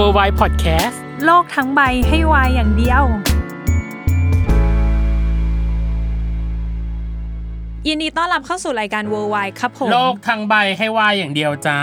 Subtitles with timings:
[0.00, 3.02] Worldwide Podcast โลกทั้งใบให้วายอย่างเดียว
[7.88, 11.80] ยินดีต้อนรับเข้าสู่รายการ Worldwide ครับผม โลกทั้งใบให้วายอย่างเดียวจ้า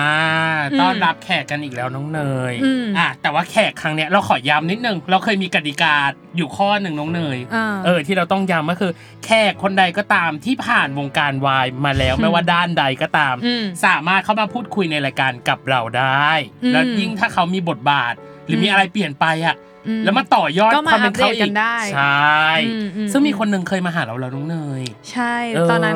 [0.71, 5.95] อืมต้อนรับแขกกันอีกแล้วน้องเนยอืม อะแต่ว่าแขกครั้งเนี้ยเราขอย้ำนิดนึง เราเคยมีกติกา
[6.37, 8.91] อยู่ข้อหนึ่งน้องเนย อ่า เออที่เราต้องย้ำก็คือ
[9.25, 16.29] แขกคนใดก็ตามที่ผ่านวงการวายมาแล้วไม่ว่าด้านใดก็ตาม อืมสามารถเข้ามาพูดคุยในรายการกับเราได้
[16.63, 18.13] อืมแล้วยิ่งถ้าเขามีบทบาท
[18.45, 19.66] หรือมีอะไรเปลี่ยนไปอะอืม
[20.05, 25.95] แล้วมาต่อยอดก็มาความเป็นเขาอัปเดตกัอีกนได้ใช่อืมอืม ซึ่งมีคนหนึ่งเคยมาหาเราแล้วน้องเนย ใช่ เออตอนนั้น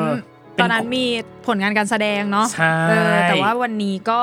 [0.54, 1.04] เป็นตอนนั้นมี
[1.46, 4.20] ผลงานการแสดงเนาะใช่เออแต่ว่าวันนี้ก็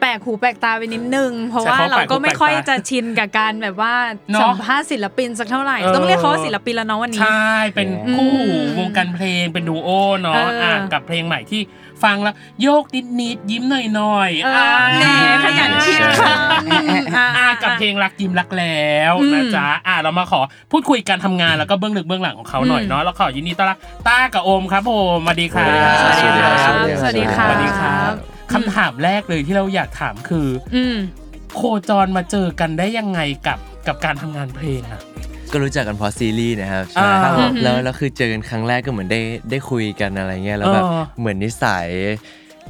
[0.00, 3.94] แปลกหูแปลกตาไปนิดนึง เพราะใช่ว่าเขาเราแปลกหูก็ไม่ค่อยแปลกตาจะชินกับการแบบว่า
[4.32, 8.46] เนอะสัมภาษณ์ศิลปินสักเท่าไหร่ เออ ต้องเรียกเขาว่าศิลปินแล้วเนาะวันนี้ใช่เป็นคู่หู
[8.78, 9.88] วงการเพลงเป็นดูโอ
[10.20, 11.60] เนาะเอออ่อะกับเพลงใหม่ที่
[12.04, 15.14] ฟังแล้วโยกนิดนิดๆยิ้มหน่อยหน่อยๆเออแหน่
[15.44, 16.32] ขยันคิดใช่
[17.16, 20.40] อะอะกับเพลงรักยิ้มรักแล้วอืมนะจ๊ะอะเรามาขอ
[20.72, 28.12] พูดคุยการทำงานแล้วก็เบื้องลึกเบื้องหลังของเขาหน่อยเนาะแล้วขอยินดีต้อนรับต้ากับโอมครับผมสวัสดีครับ สวัสดีครับสวัสดีครับสวัสดีครับสวัสดีครับ
[28.52, 30.96] คำถามแรกเลยที่เราอยากถามคือ อืม
[31.56, 35.00] โคจรมาเจอกันได้ยังไงกับกับการทำงานเพลงอะ
[35.52, 39.20] ก็รู้จักกันเพราะซีรีส์นะครับอ่าใช่ครับผมแล้วแล้วคือเจอกันครั้งแรกก็เหมือนได้
[39.50, 41.88] ได้คุยกันอะไรเงี้ยแล้วแบบเออเหมือนนิสัย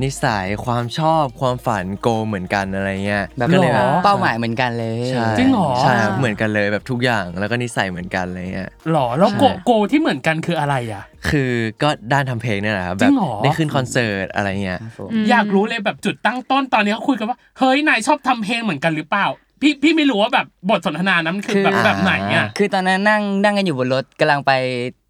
[0.05, 19.27] นิสัยความชอบความฝันโกเหมือนกันอะไรเงี้ยแบบก็เลยแบบเป้าหมายเหมือนกันเลยใช่จริงเหรอใช่ครับเหมือนกันเลยแบบทุกอย่างแล้วก็นิสัยเหมือนกันอะไรเงี้ยหรอแล้วโกใช่โกที่เหมือนกันคืออะไรอะ คือก็ด้านทำเพลงเนี่ยแหละครับจแบริบงเหรอได้ขึ้นคอนเสิร์ตอะไรเงี้ยครับผมอยากรู้เลยแบบจุดตั้งต้นตอนนี้เขาคุยกันว่าเฮ้ยนายชอบทำเพลงเหมือนกันหรือเปล่า
[19.61, 24.53] พี่พี่ไม่รู้ว่าแบบบทสนทนานั้นมันคือแบบคือแบบไหนอะคือตอนนั้นนั่งนั่งกันอยู่บนรถกำลังไป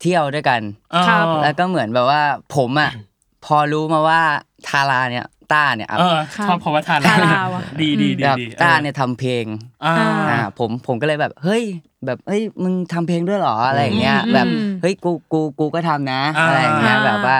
[0.00, 0.60] เที่ยวด้วยกัน
[1.08, 2.22] ครับเออแล้วก็เหมือนแบบว่า
[2.56, 2.90] ผมอะ
[3.44, 4.20] พอรู้มาว่า
[4.68, 6.18] ทาราเนี่ยต้าเนี่ยครับเออ
[6.48, 9.44] ชอบเพราะว่าทาราทาราว่ะดีดีดีแบบดีต้าเนี่ยทำเพลง
[9.84, 9.94] อ่า
[10.30, 11.62] อ่าผมผมก็เลยแบบเฮ้ย
[12.06, 17.38] แบบเฮ้ยมึงทำเพลงด้วยเหรออะไรอย่างเงี้ยอืมแบบอืมเฮ้ยกูกูกูก็ทำนะอ่าอะไรอย่างเงี้ยอ่าแบบว่า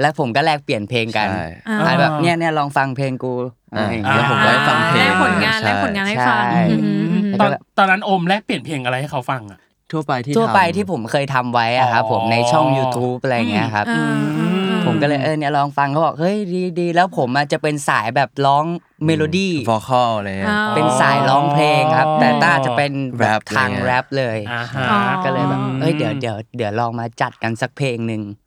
[0.00, 3.32] แล้วผมก็แลกเปลี่ยนเพลงกันใช่อ่าอ่าแบบเนี่ยเนี่ยลองฟังเพลงกู
[3.76, 9.58] อะไรอย่างเงี้ยแล้วผมก็ให้ฟังเพลงแลกผลงานใช่แลกผลงานให้ฟังใช่อืมอืมตอนตอนนั้นโอมแลกเปลี่ยนเพลงอะไรให้เขาฟังอะ
[9.92, 14.06] ทั่วไปที่ทั่วไปทำที่ผมเคยทำไว้อะครับผมในช่อง YouTube อะไรอย่างเงี้ยครับอ่า
[14.38, 18.64] อ่าอ่าผมก็เลยเออเนี่ยลองฟังเขาบอกเฮ้ยดีดีแล้วผมอะจะเป็นสายแบบร้อง
[19.06, 28.45] melody vocal อะไรเงี้ยอ่าเป็นสายร้องเพลงครับ แต่ต้าจะเป็นแบบแรปทางอะไรเงี้ยแรปเลย อ่าฮะอ๋อก็เลยแบบเอ้ยเดี๋ยวเดี๋ยวเดี๋ยวลองมาจัดกันสักเพลงหนึ่งอ่า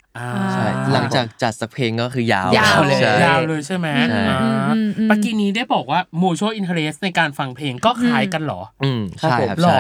[0.54, 9.80] ใช่หลังจากจัดสักเพลงก็คือยาวยาวเลยใช่ยาวเลยใช่ไหมใช่อ่าอืมอืมอืมเมื่อกี้นี้ได้บอกว่า mutual interest ในการฟังเพลงก็คล้ายกันเหรอ อืมครับใช่ผมครับหรอใช่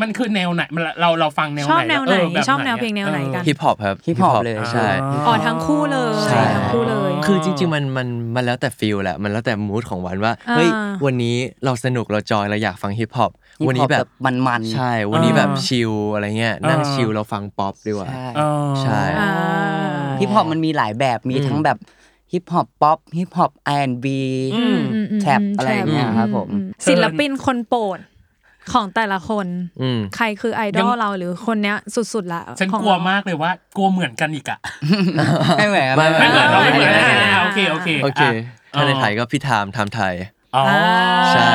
[0.00, 4.88] มันคือแนวไหนมันเราเราฟังแนวชไหอนบแนวไหนเแบบชอบแนวเพลงแนวไหนกันฮิปฮอปครับฮิปฮอปเลยใช่
[5.26, 10.68] อ๋อทั้งคู่เลยใช่ทั้งคู่เลย คือจริง ๆ มันมันมันแล้วแต่ feel แหละมันแล้วแต่ mood ของวันว่าอ่าเฮ้ย
[11.04, 13.32] วันนี้เราสนุกเรา enjoy เราอยากฟังฮิปฮอปฮิปฮอป
[13.66, 14.10] วันนี้แบบแบบ
[14.46, 19.30] มันๆใช่ วันนี้แบบอ่า chill อะไรเงี้ยนั่งอ่า chill เราฟังป๊อปดีกว่าใช่เออใช่อ่า
[20.20, 21.78] ฮิปฮอปมันมีหลายแบบมีอืมทั้งแบบ
[22.32, 24.20] ฮิปฮอปป๊อปฮิปฮอปไอแอนบี
[24.54, 26.56] อืมอืมอืมแท็บอะไรอย่างเงี้ยครับผมอื
[26.88, 27.98] ศิลปินคนโปรด
[28.72, 29.46] ของแต่ละคน
[29.82, 34.58] อืมใครคือไอดอลเราหรือคนเนี้ยสุดๆละฉันของกลัวเรมากเลยว่ากลัวเหมือนกันอีกอะ
[35.58, 40.14] ไม่เหมือนไม่ไม่เหมือนเราไม่เหมือนไม่อะเหมือนอะโอเคโอเคโอเคอะถ้าในไทยก็พี่ไทม์ไทม์ไทย
[40.56, 40.64] อ๋อ
[41.32, 41.50] ใช่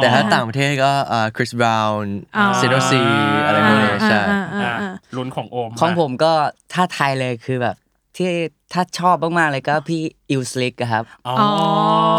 [0.00, 0.90] แต่ถ้าต่างประเทศก็
[1.36, 3.02] คริสบราวน์อ๋อเซโดซี
[3.46, 6.32] อะไรพวกนี้ใช่อ่าอ่าอะอ่าลุ้นของโอมของผมก็
[6.72, 7.76] ถ้าไทยเลยคือแบบ
[8.16, 8.30] ที่
[8.72, 11.36] ถ้าชอบมากๆเลยก็พี่ ILLSLICK ครับอ๋อ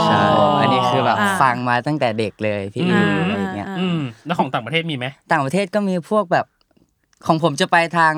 [0.04, 0.20] ใช่
[0.62, 6.46] อันนี้คือแบบอ่าฟังมาตั้งแต่เด็กเลยพี่ ILL อะไรอย่างเงี้ยอืมแล้วของต่างประเทศมีไหมต่างประเทศก็มีพวกแบบ
[7.28, 8.14] ของผมจะไปทาง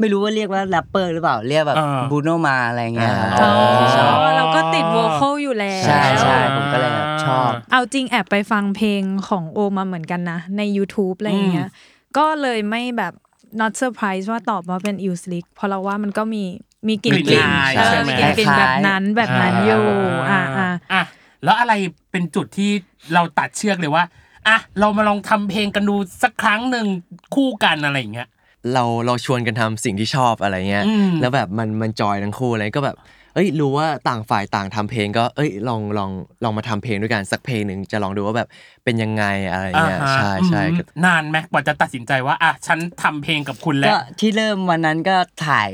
[0.00, 11.70] ไม่รู้ว่าเรียกว่าแรปเปอร์หรือเปล่าเรียกแบบอ่า Bruno Mars อะไรเงี้ยครับอ๋อที่ชอบเราก็ติด vocal อยู่แล้วใช่ใช่ผมก็เลยแบบชอบ เอาจริงแอบไปฟังเพลงของโอมาเหมือนกันนะ ใน YouTube อะไรอย่างเงี้ย
[12.18, 13.12] ก็เลยไม่แบบ
[13.60, 16.44] not surprise ว่าตอบว่าเป็น i l s l i c k เพราะเราว่ามันก็มี
[16.88, 19.84] มีกลิ่นกลิ่นๆอายเออใช่ไหมมีกลิ่นๆแบบนั้นแบบนั้นอยู่
[20.30, 21.02] อ่าอ่าอะ
[21.44, 21.72] แล้วอะไร
[22.10, 22.70] เป็นจุดที่
[23.14, 24.04] เราตัดเชือกเลยว่า
[24.48, 26.86] อะเรามาลองทำเพลงกันดูสักครั้งหนึ่ง
[27.34, 28.28] คู่กันอะไรอย่างเงี้ย
[28.74, 32.96] เราเราชวนกันทำสิ่งที่ชอบอะไรเงี้ยอืมแล้วแบบมันมันจอยทั้งคู่อะไรก็แบบ
[33.34, 36.10] เอ้ยรู้ว่าต่างฝ่ายต่างทำเพลงก็เอ้ยลองลอง
[36.44, 38.48] ลองมาทำเพลงด้วยกันสักเพลงหนึ่งจะลองดูว่าแบบ
[38.84, 45.16] เป็นยังไงอะไรเงี้ยอ่าฮะใช่ใช่อืมก็นานไหมกว่าจะตัดสินใจว่าอะฉันทำเพลงกับคุณแล้ก็วที่เริ่มวันนั้นก็
[45.46, 45.70] ถ่าย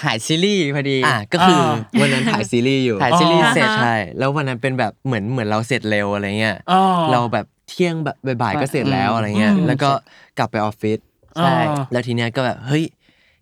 [0.00, 6.80] ถ่ายซีรีส์พอดีอะก็คืออ่าวันนั้นถ่ายซีรีส์อยู่ถ่ายซีรีส์เสร็จใช่แล้ววันนั้นเป็นแบบเหมือนเหมือนเราเสร็จเร็วอะไรเงี้ยอ๋อ
[7.10, 9.90] เราแบบเที่ยงแบบบ่ายๆก็เสร็จแล้วอะไรเงี้ยอืมแล้วก็
[10.38, 10.98] กลับไปออฟฟิศ
[11.40, 12.84] ใช่อ่าแล้วทีเนี้ยก็แบบเฮ้ย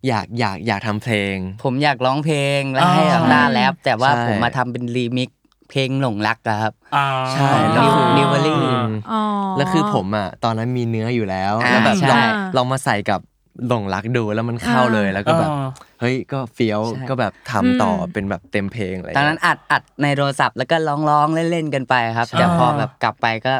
[0.08, 5.38] อยากอยากอยากทำเพลง ผมอยากร้องเพลงแล้วให้อ่าแบบต้าแรปแต่ว่าใช่ผมมาทำเป็นรีมิกซ์
[5.70, 8.64] เพลงหลงรักอะครับอ่าใช่แล้วคือนิวเวอรี่
[9.10, 9.20] อ๋อ
[9.56, 12.22] แล้วคือผมอะตอนนั้นมีเนื้ออยู่แล้วอ่าแล้วแบบใช่ลอง
[12.56, 13.20] ลองมาใส่กับ
[13.68, 15.68] หลงรักดูแล้วมันเข้าเลยแล้วก็แบบอ่า
[16.00, 23.54] เฮ้ยก็เฟี้ยวใช่ก็แบบทำต่อเป็นแบบเต็มเพลงอะไรตอนนั้นอัดอัดในโทรศัพท์แล้วก็ร้องร้องๆเล่นๆกันไปครับแต่พอแบบกลับไปก็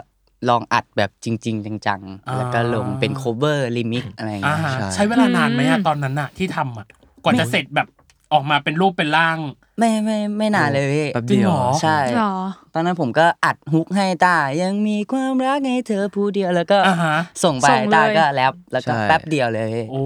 [0.48, 6.86] ลองอัดแบบจริง ๆ จังอ่าๆแล้วก็ลงเป็น cover remix อะไรอย่างอ่าเงี้ยใช้เวลานานไหมอะตอนนั้นอะที่ทำอะ
[7.22, 7.88] กว่าจะเสร็จแบบ
[8.32, 9.38] ออกมาเป็นรูปเป็นร่าง
[9.78, 12.34] ไม่ไม่ไม่นานเลยพี่แป๊บเดียวจริงเหรอ ใช่ หรอ
[12.74, 20.04] ตอนนั้นผมก็อัดฮุกให้ตายังมีความรักให้เธอผู้เดียวแล้วก็อ่าฮะ ส่งไปส่งเลย ตาก็แรปแล้วก็ใช่ แป๊บเดียวเลย โอ้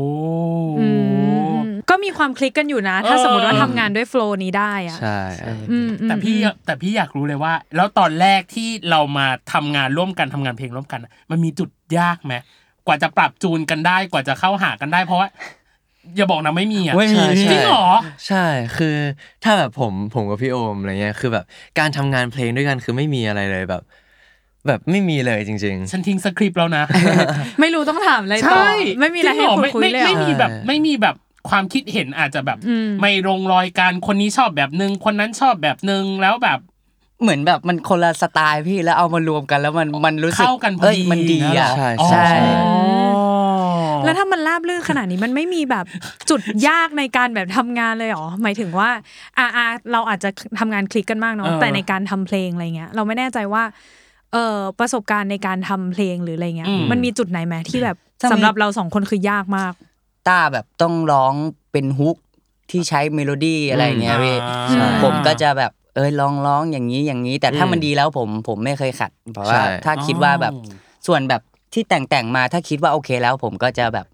[0.79, 0.87] อื
[1.35, 1.36] ม
[1.91, 5.21] ก็มีความคลิกกันอยู่นะ ถ้าเออสมมติว่าทำงานด้วยโฟล์นี้ได้อะใช่
[5.71, 12.35] อืมอืมแต่พี่อืมแต่พี่อยากรู้เลยว่า แล้วตอนแรกที่เรามาทำงานร่วมกันทำงานเพลงร่วมกันอะมันมีจุดยากไหม
[12.87, 15.29] กว่าจะปรับจูนกันได้กว่าจะเข้าหากันได้เพราะว่า
[16.17, 17.87] อย่าบอกนะไม่มีอะไม่มีใช่ใช่จริงเหรอ
[18.27, 18.45] ใช่
[18.77, 18.97] คือ
[19.45, 21.45] ถ้าแบบผมผมกับพี่โอมอะไรเงี้ยคือแบบ
[21.79, 23.83] การทำงานเพลงด้วยกันคือไม่มีอะไรเลยแบบ
[24.67, 26.85] แบบไม่มีเลยจริงฉันทิ้งสคริปต์แล้วนะ
[27.61, 28.65] ไม่รู้ต้องถามอะไรต่อ
[29.01, 31.17] ไม่มีอะไรให้จงคุเยคุยเลยเหรไม่อมีแบบไม่มีแบบ
[31.51, 36.59] ความคิดเห็นอาจจะแบบอืมไม่ลงรอยกันคนนี้ชอบแบบนึง คนนั้นชอบแบบนึงแล้วแบบ
[37.23, 42.27] เหมือนแบบมันคนละสไตล์พี่แล้วเอามารวมกันแล้วมันมันรู้สึกเข้ากันพอเอ้ยดีมันดีอะใช่อ๋อใช่
[44.05, 45.85] แล้วถ้ามันราบรื่นขนาดนี้มันไม่มีแบบ
[46.31, 48.91] จุดยากในการแบบทำงานเลยเหรอหมายถึงว่า
[49.39, 53.63] อ่าอ่าเราอาจจะทำงานคลิกกันมากเนาะเออแต่ในการทำเพลงอะไรเงี้ย เราไม่แน่ใจว่า
[54.33, 59.73] เออประสบการณ์ในการทำเพลงหรืออะไรเงี้ย มันมีจุดไหนไหมที่แบบถ้ามีสำหรับเราสองคนคือยากมาก
[60.29, 61.35] ต้าแบบต้องร้อง
[61.73, 62.17] เป็น hook
[62.71, 64.37] ที่ใช้เมโลดี้อะไรอย่างเงี้ยพี่
[64.73, 70.53] ใช่ ผมก็จะแบบเอยลองร้องอย่างนี้อย่างนี้ แต่ถ้าอืมมันดีแล้วผมผมไม่เคยขัด เพราะว่าใช่ ถ้าคิดว่าแบบ
[71.07, 71.43] ส่วนแบบ
[71.75, 74.07] ที่แต่งแต่งๆมาถ้าคิดว่าโอเคแล้ว ผมก็จะแบบ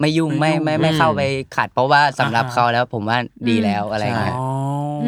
[0.00, 1.20] ไม่ยุ่งไม่ไม่ยุ่งไม่ไม่เข้าไป
[1.56, 3.18] ขัด เพราะว่าสำหรับอ่าฮะ เขาแล้วผมว่า
[3.48, 4.46] ดีแล้วอะไรเงี้ย อ๋อ
[5.04, 5.06] อ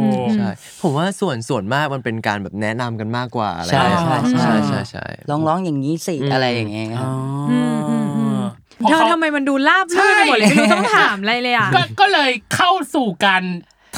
[0.00, 0.48] อืมๆใช่
[0.82, 7.10] ผมว่าส่วนส่วนมากมันเป็นการแบบแนะนำกันมากกว่าอะไรใช่เงี้ยใช่ใช่ ใช่ใช่ใช่ ลองร้องอย่างนี้สิอืม อะไรอย่างเงี้ยอ๋อ
[7.48, 7.79] อมอืมอืมพอ
[8.88, 13.42] เธอเขาทำไมมันดูราบลื่นไปหมดเลยไม่รู้ต้องถามอะไรเลยอะก็ก็เลยเข้าสู่การ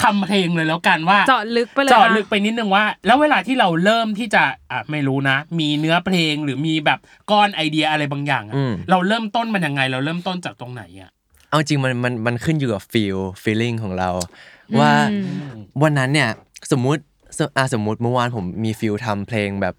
[0.02, 6.99] ทำเพลงเลยแล้วกันว่าเจาะลึกไปเลยเจาะอะลึกไปนิดนึงว่า แล้วเวลาที่เราเริ่มที่จะอะไม่รู้นะ มีเนื้อเพลงหรือมีแบบ
[7.30, 11.11] ก้อนไอเดียอะไรบางอย่างอะอืมเราเริ่มต้นมันยังไง เราเริ่มต้นจากตรงไหนอะ
[11.49, 14.11] เอาจริงมันมันมันขึ้นอยู่กับ feel feeling ของเรา
[14.78, 14.92] ว่า
[15.83, 16.28] วันนั้นเนี่ย
[16.73, 17.02] สมมุติ
[17.38, 19.75] สมอะสมมุติเมื่อวานผมมี feel ทำเพลงแบบ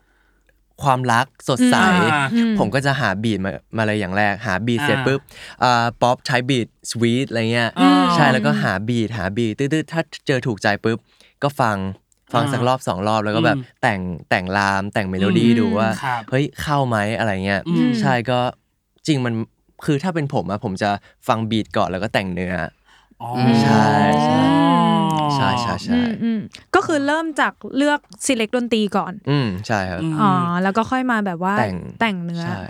[0.83, 1.75] ความรักสดใส
[2.13, 2.23] อ่า
[2.59, 5.19] ผมก็จะหา beat มามาเลยอย่างแรก หา beat เสร็จอ่าปุ๊บ
[5.63, 10.97] อ่าป๊อปใช้ beat sweet อะไรเงี้ยอ่าใช่แล้วก็หา beat หา beat ตื้อๆถ้าเจอถูกใจปุ๊บ
[11.43, 11.77] ก็ฟัง
[12.33, 13.99] ฟังอ่าสักรอบสองรอบแล้วก็แบบอืมแต่ง
[14.29, 18.39] แต่งรามแต่งเมโลดี้อืมดูว่าครับเฮ้ยเข้าไหมอะไรเงี้ยอืมใช่ก็
[19.07, 19.33] จริงมัน
[19.85, 20.89] คือถ้าเป็นผมอะผมจะ
[21.27, 22.82] ฟัง beat ก่อนแล้วก็แต่งเนื้ออ๋อ
[23.63, 23.85] ใช่
[24.25, 24.41] ใช่
[25.35, 26.39] ใช่ใช่ใช่อืมอืม
[26.75, 30.31] ก็คือเริ่มจากเลือก select ดนตรีก่อน อืมใช่ครับ อ๋อ
[30.63, 32.61] แล้วก็ค่อยมาแบบว่าแต่งแต่งเนื้อใช่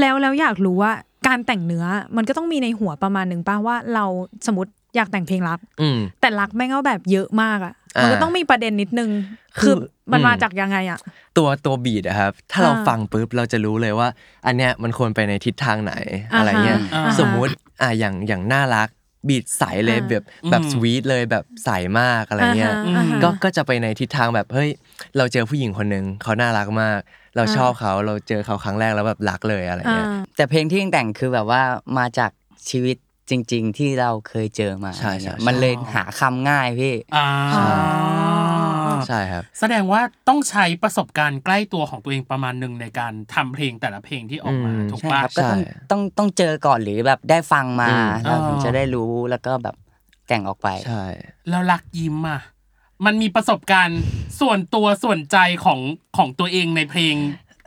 [0.00, 0.92] แล้วแล้วอยากรู้ว่า
[1.26, 1.84] การแต่งเนื้อ
[2.16, 4.04] มันก็ต้องมีในหัวประมาณหนึ่งป่ะว่าเรา
[4.46, 9.10] สมมติอยากแต่งเพลงรักอืมแต่รักแม่งก็แบบเยอะมากอะอ่ามัมันก็ต้องมีประเด็นนิดนึง
[9.58, 9.78] คืคืออ
[10.12, 10.98] มันอืมมาจากยังไงอะ
[11.36, 14.08] ตัวตัวบีดอะครับ ถ้าเราอ่าฟังปุ๊บเราจะรู้เลยว่า
[14.46, 15.94] อันเนี้ยมันควรไปในทิศทางไหน
[16.34, 18.88] อ่าฮะอะไรเงี้ยอ่าฮะสมมุติอะอย่างอย่างน่ารัก
[19.28, 21.70] บีทใสเลยอ่าแบบแบบอืมสวีทเลยแบบใส
[22.00, 24.70] มากอะไรเงี้ยอ่าฮะอ่าฮะก็ก็จะไปในทิศทางแบบเฮ้ย
[25.16, 27.00] เราเจอผู้หญิงคนหนึ่งเขาน่ารักมาก
[27.36, 31.62] เราชอบเขาเราเจอเขาครั้งแรกแล้วแบบรักเลยอะไรอ่าเงี้ยแต่เพลงที่แต่งคือแบบว่า
[31.98, 32.30] มาจาก
[32.70, 32.96] ชีวิต
[33.30, 37.26] จริง ๆ ที่เราเคยเจอมาใช่ใช่มันเลยหาคำง่ายพี่อ่า
[39.08, 49.76] ใช่ครับ แสดงว่าต้องใช้ประสบการณ์ใกล้ตัวของตัวเองประมาณหนึ่งในการทำเพลงแต่ละเพลงที่ออกมาอืมถูกใช่ปะครับก็ต้องใช่ต้องต้องเจอก่อนหรือแบบได้ฟังมาอืมเราถึงอ่าจะได้รู้แล้วก็แบบ
[50.28, 51.02] แต่งออกไปใช่
[51.48, 52.40] แล้วรักยิ้มอะ
[53.04, 54.00] มันมีประสบการณ์
[54.40, 55.80] ส่วนตัวส่วนใจของ
[56.16, 57.14] ของตัวเองในเพลง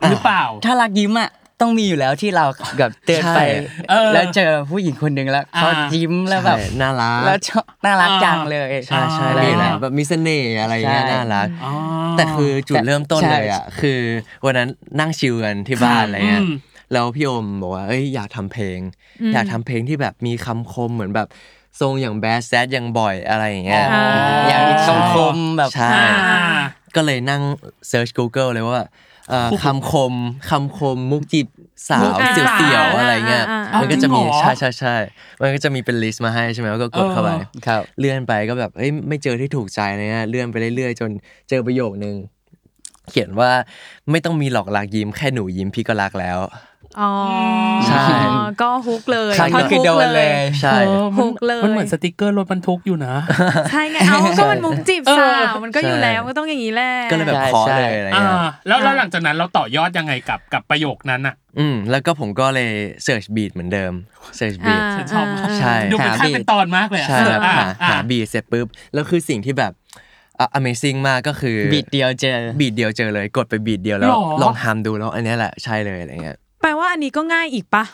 [0.08, 2.46] หรือเปล่า ถ้ารักยิ้มอะ ต้องมีอยู่แล้วที่เรา
[2.78, 3.44] แบบเดินไป ใช่
[3.90, 11.72] เออแล้วเจอผู้หญิงคนหนึ่งแล้วเขาอ่า ยิ้มแล้วแบบใช่น่ารัก แล้วชอบน่ารักจังเลยใช่ใช่อ่ามีแหละแบบมีเสน่ห์อะไรเงี้ยใช่น่ารัก อ๋อ
[12.16, 14.00] แต่คือจุดแต่เริ่มต้นใช่เลยอะคือ
[14.44, 14.68] วันนั้น
[15.00, 16.54] นั่งชิลกันที่บ้านอะไรเงี้ยอืม
[16.92, 18.78] แล้วพี่โอมบอกว่าเอ้ยอยากทำเพลง
[19.34, 21.28] อยากทำเพลงที่แบบมีคำคมเหมือนแบบ
[21.80, 24.04] ทรงอย่าง bad sad อย่างบ่อยอะไรอย่างเงี้ยอ๋อ
[24.48, 26.60] อย่างมีคำคมแบบ ใช่ อ่า
[26.96, 27.42] ก็เลยนั่ง
[27.88, 28.84] เซิร์ช Google เลยว่า
[29.30, 30.14] เอ่อคำคม
[30.50, 31.46] คำคมมุกจีบ
[31.88, 34.96] สาวมุกจีบเสี่ยวๆอะไรเงี้ยอ่าอ่าอ่ามัมันก็จะมีจริงเหรอใช่ใช่ใช่
[35.40, 41.10] มันก็จะมีเป็น list มาให้ใช่ไหมแล้วก็กดเข้าไปเออครับเลื่อนไปก็แบบเฮ้ยไม่เจอที่ถูกใจเลยนะเลื่อนไปเรื่อยๆ จน
[41.48, 42.16] เจอประโยคนึง
[43.10, 43.50] เขียนว่า
[44.10, 46.38] ไม่ต้องมีหรอกลักยิ้มแค่หนูยิ้มพี่ก็รักแล้ว
[47.00, 47.12] อ๋อ
[47.88, 48.00] ใช่
[48.62, 53.14] ก็ hook เลยครั้งนี้คือโดนเลยใช่เออมันฮุกเลยมันเหมือนสติกเกอร์รถบรรทุกอยู่นะ
[53.70, 62.72] ใช่ไงเอาก็มันมุกจีบสาวมันก็อยู่ใช่แล้วก็ต้องอย่างนี้แหละก็เลยแบบใช่เคอใช่เลยอะไรอ่าเงี้ยแล้วแล้วหลังจากนั้นเราต่อยอดยังไงกับกับประโยคนั้นอะอืมแล้วก็ผมก็เลย
[63.04, 63.92] search beat เหมือนเดิม
[64.36, 69.72] search beat ฉันชอบมากใช่ดูเป็นขั้นเป็นตอนมากเลยอะใช่ครับอ่าหาอ่าหา beat เสร็จปุ๊บแล้วคือสิ่งที่แบบ
[70.40, 77.84] อะ amazing มากก็คือ beat เดียวเจอ beat เดียวเจอเลย กดไป beat เดียวแล้วหรอลองทำดูแล้วอันเนี้ยแหละใช่เลยอะไรเงี้ย แปลว่าอันนี้ก็ง่ายอีกปะ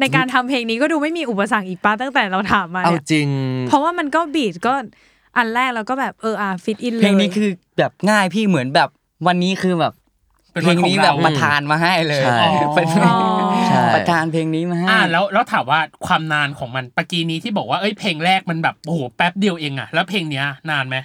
[0.00, 3.28] ในการทำเพลงนี้ก็ดูไม่มีอุปสรรคอีกปะตั้งแต่เราถามมาเอาเนี่ยจริง
[3.68, 4.74] เพราะว่ามันก็บีดก็
[5.36, 8.88] อันแรกเราก็แบบเอออะฟิตอินเลยเพลงนี้คือแบบง่ายพี่เหมือนแบบ
[9.26, 9.92] วันนี้คือแบบ
[10.52, 12.38] เป็นเพลวันงของนี้เราแบบประทานมาให้เลยใช่
[12.74, 13.18] เป็นอ๋อ
[13.68, 20.96] ใช่ประทานเพลงนี้มาให้อ่าแล้วแล้วถามว่าความนานของมันปกี้นี้ที่บอกว่าเอ้ยเพลงแรกมันแบบโอ้โหแป๊บเดียวเองอะแล้วเพลงเนี้ยนานไหม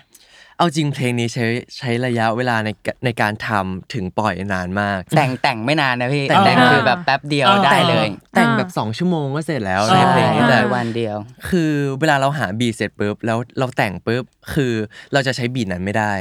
[0.58, 1.46] เอาจริงเพลงนี้ใช้
[1.78, 11.16] ใช้ระยะเวลาในกในการทำถึงปล่อยนานมาก แต่งแต่งไม่นานนะพี่แต่งแต่งไม่นานคือแบบแป๊บเดียวเออได้เลย แต่งแบบสองชั่วโมงก็เสร็จแล้วใช่ในเพลงนี้แต่แต่วันเดียว
[11.50, 14.74] คือเวลาเราหา beat เสร็จปุ๊บแล้วเราแต่งปุ๊บคือ
[15.14, 16.14] เราจะใช้ beat นั้นไม่ได้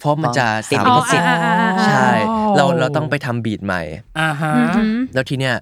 [0.00, 3.82] เพราะมันจะติดสามลิอ๋อขสิทธิ์อ่าอ่าอ่าใช่อ๋อเราเราต้องไปทำ beat ใหม่
[4.20, 5.54] อ่าฮะอือหือแล้วทีเนี้ย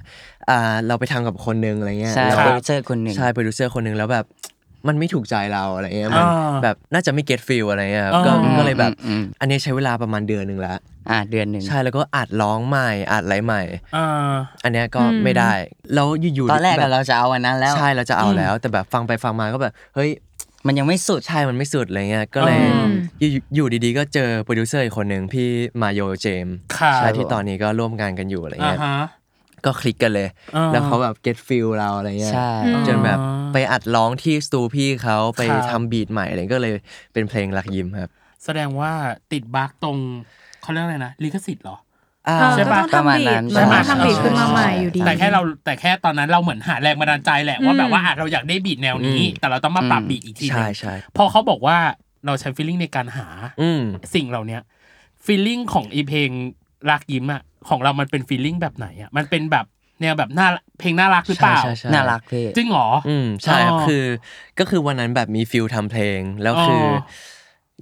[0.51, 4.25] อ่าเราไปทำกับคนนึงอะไรเงี้ยใช่แล้วโปรดิวเซอร์คนหนึ่งใช่โปรดิวเซอร์คนนึงแล้วแบบ
[4.89, 10.79] มันไม่ถูกใจเราอะไรเงี้ยมันอ่าแบบน่าจะไม่ get feel อะไรเงี้ยครับอ่าก็ก็เลยแบบอืมอืมอันนี้ใช้เวลาประมาณเดือนหนึ่งแล้ว
[11.11, 13.63] อ่าเดือนหนึ่งใช่แล้วก็อัดร้องใหม่อัดอะไรใหม่
[13.97, 14.33] อ่า
[14.65, 15.53] อันเนี้ยก็ไม่ได้
[15.95, 20.11] แล้วอยู่ๆตอนแรกแบบเราจะเอาอันนั้นแล้วใช่เราจะเอาแล้ว แต่แบบฟังไปฟังมาก็แบบเฮ้ย
[20.67, 25.49] มันยังไม่สุดใช่ มันไม่สุดอะไรเงี้ย ก็เลยอืมอยู่อยู่ดีๆ ก็เจอโปรดิวเซอร์อีกคนหนึ่งพี่
[25.83, 28.99] มาโยเจมส์ค่ะใช่ที่ตอนนี้ก็ร่วมงานกันอยู่อะไรอ่าเงี้ยฮะ
[29.67, 32.51] ก็คลิกกันเลยอ่าแล้วเขาแบบ get feel เราอะไรเงี้ยใช่
[32.89, 33.19] จนแบบ
[33.53, 36.73] ไปอัดร้องที่สตูพี่เขาไปครับทำ beat ใหม่อะไรก็เลย
[37.13, 38.11] เป็นเพลงลักยิ้มครับ
[38.45, 38.93] แสดงว่า
[39.33, 39.97] ติด bug ตรง
[40.63, 41.77] เขาเรียกอะไรนะลิขสิทธิ์เหรอ
[42.29, 51.79] อ่าเออใช่ก็ต้องทำ beat ประมันมาต้ณองนั้นทำ beat ขึ้นมาใหม่อยู่ดี แต่แค่เราแต่แค่ตอนนั้นเราเหมือนหาแรงบันดาลใจแหละว่าอืมแบบว่าอะเราอยากได้ beat แนวนี้อืมแต่เราต้องมาปรับ beat อีกทีหนึ่งใช่ใช่พอเขาบอกว่า
[52.27, 53.27] เราใช้ feeling ในการหา
[53.63, 53.83] อืม
[54.15, 54.61] สิ่งเหล่าเนี้ย
[55.25, 56.31] feeling ของอีเพลง
[56.91, 59.67] ลักยิ้มอะของเรามันเป็น feeling แบบไหนอะมันเป็นแบบ
[60.01, 60.49] แนวแบบน่า
[60.79, 64.05] เพลงน่ารักหรือเปล่าใช่ใช่น่ารักพี่จริงเหรออืมใช่ครับอ๋อคือ
[64.59, 66.97] ก็คือวันนั้นแบบมีฟิลทำเพลงแล้วคือออ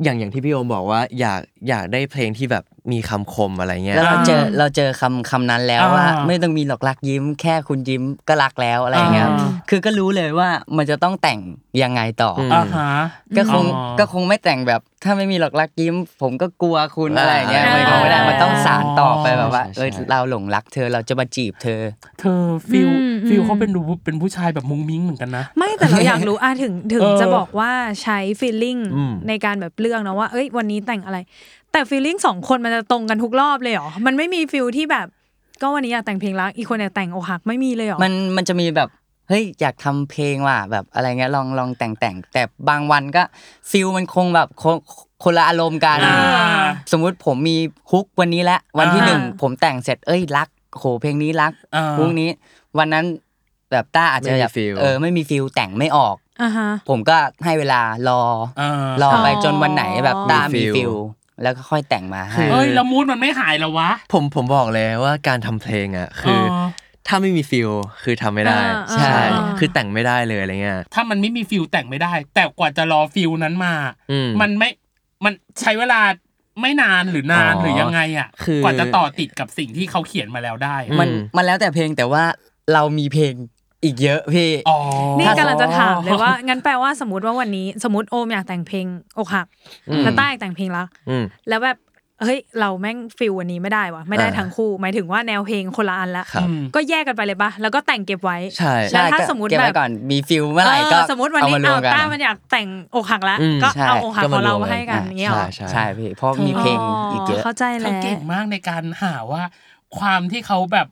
[0.03, 11.41] อย่างอย่างที่พี่โอมบอกว่า อยากอยากได้เพลงที่แบบมีคำคมอะไรเงี้ยแล้วเราเจออ่าเราเจอคำคำนั้นแล้วอ่าว่า ไม่ต้องมีหลอกรักยิ้ม แค่คุณยิ้มก็รักแล้วอะไรอย่างเงี้ยอ่าคือก็รู้เลยว่ามันจะต้องแต่ง
[11.83, 12.91] ยังไงต่ออมอ่าฮะ
[13.37, 21.81] ก็คงอ๋อก็คงไม่แต่งแบบ ถ้าไม่มีหลอกรักยิ้ม ผมก็กลัวคุณอ่าอะไรอย่างเงี้ยอ่ามันคงไม่ได้มันต้องสารต่อไปแบบว่าใช่ใช่เออเราหลงรักเธอเราจะมาจีบเธอ
[22.21, 27.71] เธอ feel อืม feel อืมเขาเป็นดูเป็นผู้ชายแบบมุ้งมิ้งเหมือนกันนะ ไม่แต่เราอยากรู้อะถึงถึงเออจะบอกว่า
[28.03, 31.19] ใช้ feeling อืมในการแบบเลือกนะว่าเอ้ยวันนี้แต่งอะไร
[31.73, 35.07] แต่ feeling สองคนมันจะตรงกันทุกรอบเลยเหรอ มันไม่มี feel ที่แบบ
[35.61, 38.89] ก็วันนี้อยากแต่งเพลงรักอีกคนอยากแต่งอกหักไม่มีเลยเหรอ มันมันจะมีแบบ
[39.29, 43.23] เฮ้ยอยากทำเพลงว่ะแบบอะไรเงี้ยลองลองแต่งแต่งแต่บางวันก็
[43.71, 44.77] feel มันคงแบบคน
[45.23, 47.57] คนละอารมณ์กันอ่าสมมุติผมมี
[47.93, 52.29] hook วันนี้แล้ววันที่อ่าหนึ่งผมแต่งเสร็จเอ้ยรักโหเพลงนี้รักอ่า hook นี้
[52.79, 53.05] วันนั้น
[53.71, 58.23] แบบต้าอาจจะไม่มีแบบ feel เออไม่มี feel แต่งไม่ออกอ่าฮะผมก็ให้เวลารอ
[58.61, 60.93] อ่ารอไปอ๋อจนวันไหนแบบต้ามีมี feel feel
[61.43, 66.55] แล้วก็ค่อยแต่งมาให้เอ้ยแล้วมูดมันไม่หายแล้ววะ ผมผมบอกเลยว่าการทำเพลงอะคืออ
[67.07, 67.71] ถ้าไม่มี feel
[68.03, 69.23] คือทำไม่ได้ อ่าใช่ใช่
[69.59, 73.75] คือแต่งไม่ได้เลยอะไรเงี้ย ถ้ามันไม่มี feel แต่งไม่ได้ แต่กว่าจะรอ feel นั้นมา
[74.11, 74.71] อืม มันไม่
[75.25, 76.01] มันใช้เวลา
[76.61, 82.25] ไม่นานหรือนานอ๋อหรือยังไงอะ คือ กว่าจะต่อติดกับสิ่งที่เขาเขียนมาแล้วได้อืมันมันแล้วแต่เพลงแต่ว่า
[82.73, 83.35] เรามีเพลง
[83.85, 84.79] อีกเยอะพี่ อ๋อ
[85.19, 88.87] นี่กำลังจะถามเลยว่า งั้นแปลว่าสมมติว่าวันนี้สมมติโอมอยากแต่งเพลง
[89.19, 89.47] อกหัก
[89.91, 91.79] อืม แล้วต้าอยากแต่งเพลงรัก อืม แล้วแบบ
[92.25, 106.79] เฮ้ยเราแม่งฟิลวันนี้ไม่ได้วะไม่ได้อ่า ทั้งคู่ หมายถึงว่าแนวเพลงคนละอันละครับ ก็แยกกันไปเลยปะแล้วก็แต่งเก็บไว้ ใช่แล้วถ้าก็สมมุติเก็บไว้แบบ ก่อนมีฟิลเมื่อไหร่ก็เออสมมติวันนี้เอามารวเอามกันต้ามันอยากแต่งอกหักแล้วอืมก็ใช่เอาอกหักก็ขมาองเรารวมมาให้กันอย่างเงี้ยหรอใช่ใช่พี่เพราะมีเพลง
[107.13, 109.43] อีกเยอะ เข้าใจเขาแล้วเก่งมากในการหาว่า
[109.99, 110.89] ความที่เขาแบบ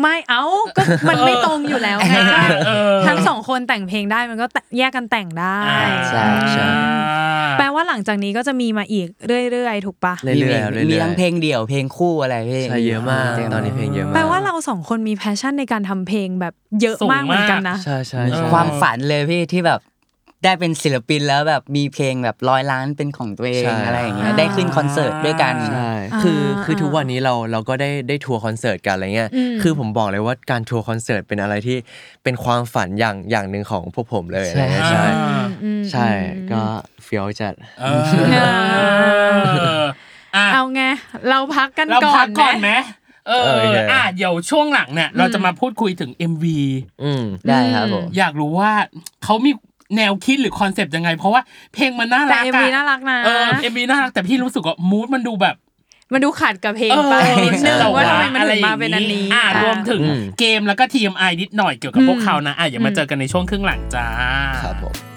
[0.00, 0.42] ไม่เอา
[0.76, 2.14] ก็มันไม่ตรงอยู่แล้วไง
[2.66, 6.68] เออทั้งสองคนแต่งเพลงได้มันก็แต่แยกกันแต่งได้อ่าใช่ใช่
[7.58, 9.08] แปลว่าหลังจากนี้ก็จะมีมาอีก
[9.52, 19.80] เรื่อยๆ ถูกปะเรื่อยๆครับเรื่อยๆมีทั้งเพลงเดี่ยวเพลงคู่อะไรพี่ใช่เยอะมากตอนนี้เพลงเยอะมากแปลว่าเราสองคนมี passion ในการทำเพลงแบบเยอะมากเหมือนกันนะใช่ใช่เออใช่ความฝันเลยพี่ที่แบบ
[20.44, 31.76] ได้เป็นศิลปินแล้วแบบมีเพลงแบบร้อยล้านเป็นของตัวเองใช่อะไรอย่างเงี้ยอ่าได้ขึ้นคอนเสิร์ตด้วยกันใช่อ่าคือคืออ่าทุกวันนี้เราเราก็ได้ได้ทัวร์คอนเสิร์ตกันอะไรเงี้ยอืมคือผมบอกเลยว่าการทัวร์คอนเสิร์ตเป็นอะไรที่
[32.24, 36.08] เป็นความฝันอย่างอย่างหนึ่งของพวกผมเลยอะไรเงี้ยใช่ใช่อืมอืมใช่
[36.52, 36.62] ก็
[37.04, 39.84] เฟี้ยวจัดเออ
[40.36, 40.82] อะเอาไง
[41.28, 42.70] เราพักกันเราพักกันก่อนไหม
[43.28, 46.44] เออโอเคอะเดี๋ยวช่วงหลังเนี่ยเราจะมาพูดคุยถึง MV
[47.02, 48.72] อืมได้ครับผมอยากรู้ว่า
[49.24, 49.50] เขามี
[49.96, 51.40] แนวคิดหรือคอนเซปต์ยังไง เพราะว่า
[51.74, 55.56] เพลงมันน่ารักแต่รักเอ็มอะน่ารักนะเออ MV น่ารักแต่พี่รู้สึกว่า mood มันดูแบบ
[56.12, 64.08] มันดูขัดกับเพลงไปเออนิดนึงแต่ว่าทำไมมันถึงมาเป็นอันนี้อะรวมถึงอืมเกมแล้วก็ TMI นิดหน่อยเกี่ยวกับพวกเขานะอะอย่ามาอืมเจอกันในช่วงครึ่งหลังจ้า
[64.62, 65.07] ครับผม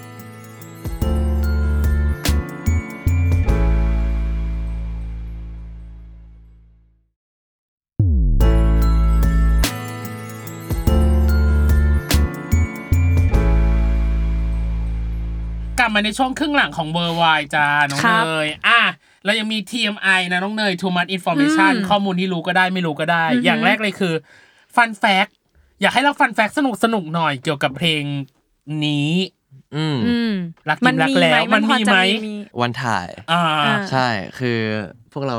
[15.82, 18.80] ลับมาในช่วงครึ่งหลังของเบอร์วายจ้า น้องครับเนยอะ
[19.24, 24.14] เรายังมี TMI นะน้องเนย too much information อืมข้อมูลที่รู้ก็ได้ไม่รู้ก็ได้อือหืออย่างแรกเลยคือ
[24.76, 25.26] ฟันแฟก
[25.80, 28.02] อยากให้เราฟันแฟกสนุกสนุกๆหน่อยเกี่ยวกับเพลง
[28.84, 29.12] นี้
[29.76, 30.32] อืมอืม
[30.68, 31.98] รักจริงรักแล้ว มัมันพอมีจะไหม
[32.60, 34.58] วันถ่ายอ่าอ่า ใช่ คือ
[35.12, 35.36] พวกเรา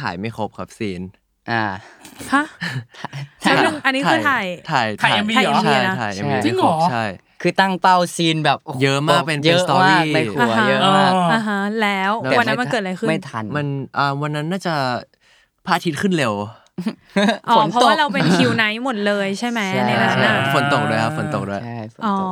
[0.00, 1.02] ถ่ายไม่ครบครับซีน
[1.52, 1.64] อ่า
[2.32, 2.44] ฮะ
[3.40, 13.66] แป๊บนึงอันนี้คือถ่ายถ่ายถ่าย MV เหรอใช่นะถ่ายใช่ MV จริงเหรอใชคือตั้งเป้า scene แบบโหเยอะมากเป็นเป็นเยอะ story มากในหัวอ่าฮะเยอะมากอ่าฮะแล้วแต่วันนั้นมันเกิดอะไรขึ้นไม่ทันมัน
[13.98, 14.74] อ่าวันนั้นน่าจะ
[15.66, 16.34] พระอาทิตย์ขึ้นเร็ว
[17.48, 22.28] อ๋อฝนตกเพราะว่าเราเป็นคิว night หมดเลยใช่ไหมใช่ในนั้นน่ะฝนตกด้วยครับฝนตกด้วยใช่ฝนอ๋อตก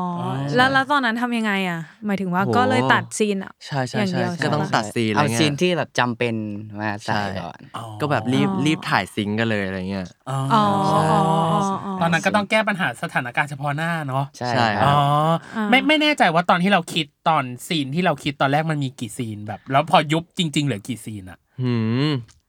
[0.56, 6.34] แล้วแล้วตอนนั้นทำยังไงอะ หมายถึงว่าโหก็เลยตัด scene อะใช่ใช่อย่างใช่เดียวใช่ใช่ก็ต้องปะตัด scene อะไรเอาเงี้ยเอา scene ที่แบบจำเป็น
[6.80, 7.58] มาใส่ใช่ก่อน
[8.00, 11.20] ก็แบบรีบอ๋อรีบถ่าย sync กันเลยอะไรเงี้ยอ๋ออ๋อออ๋อ
[11.84, 14.96] อ๋อตอนนั้นก็ต้องแก้ปัญหาสถานการณ์เฉพาะหน้าเนาะใช่ใช่คอ๋รัอบ
[15.56, 21.43] อาไม่ไม่แน่ใจว่าตอนที่เราคิดตอนซีนที่เราคิดตอนแรกมันมีกี่ซีนแบบ แล้วพอยุบจริง ๆ เหลือกี่ซีนอะหืม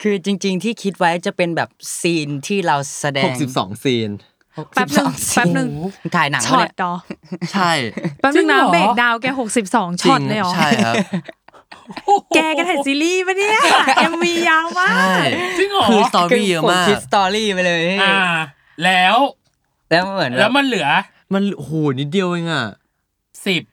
[0.01, 4.09] คือจริง ๆ ที่คิดไว้จะเป็นแบบซีนที่เราแสดหงกสิบสองซีน
[4.75, 5.67] แป๊บนึง62แป๊บนึง
[6.15, 6.93] ถ่ายหนังช็อวะตเนี่ยดอ
[7.53, 7.71] ใช่
[8.21, 10.95] แป๊บนึงนะจริงเหรอเบรกดาวน์แกหกสิบสองช็อตเลยเหรอใช่ครับ
[12.35, 13.59] แกแกถ่ายซีรีส์ปะเนี่ย
[13.97, 18.17] MV ยาวมากใช่จริงเหรอคือ story เยอะมากผมคิด story ไปเลยอ่า
[18.83, 19.15] แล้ว
[19.91, 20.87] แล้วเหมือนแล้วมันเหลือ
[21.33, 22.67] มันโอ้โหนิดเดียวเองอะ
[23.45, 23.63] สิบ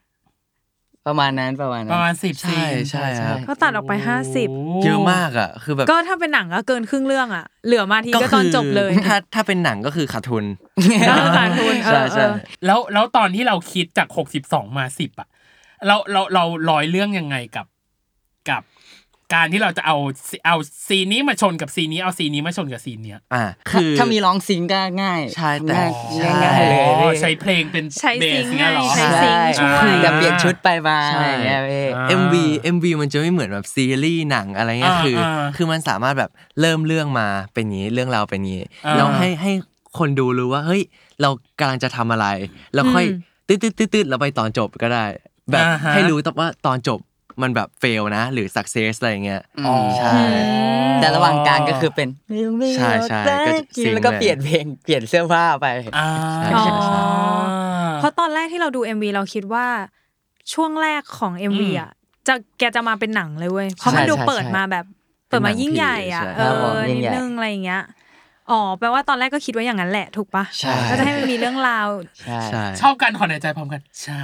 [1.07, 4.53] ประมาณนั้นประมาณนั้นประมาณสิบใช่ซีนใช่ครับก็ตัดออกไปห้าสิบ
[4.85, 10.45] เยอะมากอะ คือแบบก็ถ้าเป็นหนังก็เกินครึ่งเรื่องอะ เหลือมาทีก็ตอนจบเลย ถ้าถ้าเป็นหนังก็คือขาดทุน
[11.09, 12.31] ก็ขาดทุนเอใช่อเอใช่เออใช่
[12.67, 15.29] แล้วแล้วตอนที่เราคิดจากหกสิบสองมาสิบอะ
[15.87, 17.67] เราเราเราร้อยเรื่องยังไงกับ
[18.51, 18.63] กับ
[19.35, 19.97] การที่เราจะเอา
[20.47, 20.57] เอา
[20.89, 32.35] ซีนนี้มาชนกับซีนนี้เอาซีนนี้มาชนกับซีนเนี้ยอ่าถ้าคือถ้ามีร้องซิงก็ง่ายใช่แต่ง่ายใช่ง่ายๆเลยอ๋อพี่ใช้เพลงเป็นใช้เบซิสงค์เงี้ยเหรอไงใช้ใช่ซิงค์ช่วยแต่เปลี่ยนชุดไปมาใช่อะไรอย่างเงี้ยพี่อ่า MV
[32.75, 39.53] MV มันจะไม่เหมือนแบบซีรีส์หนังอะไรเงี้ยอ่าคืออาคือมันสามารถแบบเริ่มเรื่องมาเป็นอย่างนี้เรื่องราวเป็นอย่างนี้อ่าแล้วให้ให้
[39.99, 40.83] คนดูรู้ว่าเฮ้ย
[41.21, 42.27] เรากำลังจะทำอะไร
[42.75, 43.19] แล้วค่อยอืม
[43.49, 45.05] ตืดตืดตืดตืดเราไปตอนจบก็ได้
[45.51, 46.99] แบบอ่าฮะให้รู้แต่ว่าตอนจบ
[47.43, 50.19] มันแบบเฟลนะ หรือ success อะไรเงี้ยอ๋อใช่
[51.01, 52.09] แต่ระหว่างกลางก็คือเป็น
[52.77, 55.67] ใช่ใช่ก็จะซิงค์แล้วก็เลยเปลี่ยนเพลงเปลี่ยนเสื้อผ้าไป
[55.97, 57.01] อ่าใช่อ๋อใช่ใช่
[57.99, 59.67] เพราะตอนแรกที่เราดู MV เราคิดว่า
[60.53, 61.91] ช่วงแรกของ MV อะ
[62.29, 64.85] จะแกจะมาเป็นหนังเลยเว้ยเพราะมันใช่ดูใช่เปิดใช่มาแบบ
[65.29, 67.83] เปิดมาเป็นหนังยิ่งใหญ่อะผีใช่เอครับผมอยิ่นิงดใหญ่นึงอะไรอย่างเงี้ย
[68.53, 71.89] อ๋อแปลว่าตอนแรกก็คิดว่าอย่างนั้นแหละถูกปะใช่ก็จะให้มันมีเรื่องราว
[72.27, 74.19] ใช่ใช่ชอบการถอนหายใจพร้อมกันใช่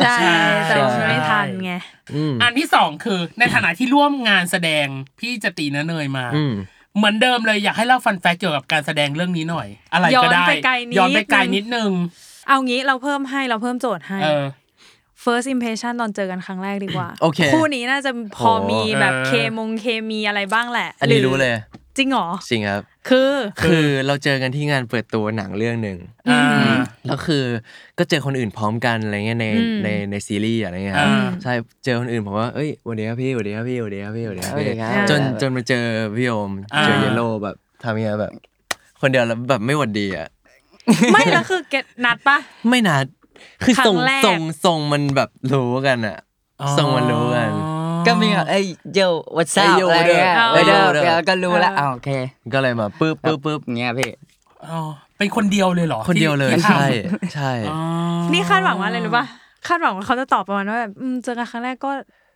[0.00, 0.34] ใช่
[0.68, 1.72] แต่ว่าใช่ไม่ทันไง
[2.14, 4.86] อืมอันที่สองคือในฐานะที่ร่วมงานแสดง
[5.20, 6.54] พี่จะตีนะเนยมาอืม
[6.96, 11.90] เหมือนเดิมเลยอยากให้เล่าฟันแฟกเกี่ยวกับการแสดงเรื่องนี้หน่อย อะไรก็ได้ย้อนไปไกลนิดย้อนไปไกลนึงนิดนึง
[12.48, 14.44] เอางี้เราเพิ่มให้เราเพิ่มโจทย์ให้เออ
[15.24, 21.52] first impression ตอนเจอกันครั้งแรกดีกว่าโอเคคู่นี้น่าจะพอโหมีแบบเออเคมงเคมีอะไรบ้างแหละ อันนี้หรู้เลย
[21.96, 23.30] จริงเหรอจริงครับ คือ
[23.62, 25.98] คือเราเจอกันที่งานเปิดตัวหนังเรื่องหนึ่ง
[26.30, 26.42] อ่า
[27.06, 27.44] แล้วคือ
[27.98, 31.52] ก็เจอคนอื่นพร้อมกันอะไรเงี้ยในอืมในในซีรีส์อะไรเงี้ยครับอ่าใช่
[31.84, 35.84] เจอคนอื่นผมว่าเอ้ยสวัสดีครับพี่สวัสดีครับพี่สวัสดีครับพี่สวัสดีครับสวัสดีพี่ครับจนจนมาเจอ
[36.16, 38.32] พี่โอมอ่าเจอเยลโล่แบบทำยังไงแบบ
[39.00, 40.28] คนเดียวแล้วแบบไม่หวัดดีอะ
[41.12, 42.38] ไม่แล้วคือเกตนัดปะ
[42.68, 43.06] ไม่นัด
[43.64, 46.18] คือทรงครั้งแรกทรงทรงมันแบบรู้กันอะ
[46.78, 47.50] ทรงมันรู้กัน
[48.06, 49.00] ก็มีแบบเอ้ยโย
[49.36, 52.10] วัตซัเอ้ยบ yo อะไรเงี้ย what up เออเอ้ย yo what up แล้วก็รู้แล้วเอออ้าวโอเค
[52.52, 54.10] ก็เลยมาปึ๊บปึ๊บปึ๊บเงี้ยพี่
[54.70, 54.80] อ๋อ
[55.18, 57.78] เป็นคนเดียวเลยเหรอคนเดียวเลยที่ใช่ทำใช่ อ๋อ
[58.32, 59.24] นี่คาดหวังว่าอะไรรู้ปะ
[59.66, 61.90] คาดหวังว่าเขาจะตอบประมาณว่าแบบอืมเจอกันครั้งแรกก็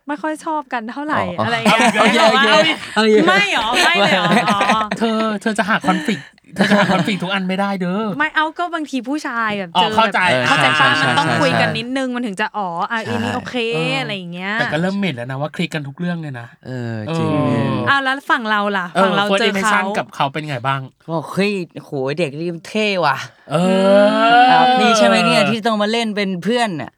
[0.07, 2.17] ไม่ค่อยชอบกันเท่าไหร่อ๋อออะไรอย่างเงี้ยโอเค
[2.53, 6.23] โอเคเอาอีกไม่หรอไม่เลยเหรออ๋อเธอเธอจะหาคอนฟ lict
[6.55, 20.81] เธอจะหาคอนฟ lict ทุกอันไม่ได้เด้อไม่เอาก็บางทีผู้ชายแบบอ๋อเจอเข้าใจแบบเข้าใจใช่ป้ะใช่มันต้องใช่คุยกันใช่นิดนึงมันถึงจะอ๋ออะอันนี้โอเคเออออะไรอย่างเงี้ยแต่ก็เริ่มเหม็นแล้วนะว่าคลิกกันทุกเรื่องเลยนะเออจริงเอออ้าวแล้วฝั่งเราล่ะฝั่งเราเจอฟิร์สเขากับเขาเป็นไงบ้าง
[21.13, 23.17] บอกเฮ้ยโหเด็กนี่เท่ว่ะ
[23.51, 23.55] เอ
[24.01, 26.91] อครับนี่ใช่ไหมเนี่ยที่ต้องมาเล่นเป็นเพื่อนน่ะ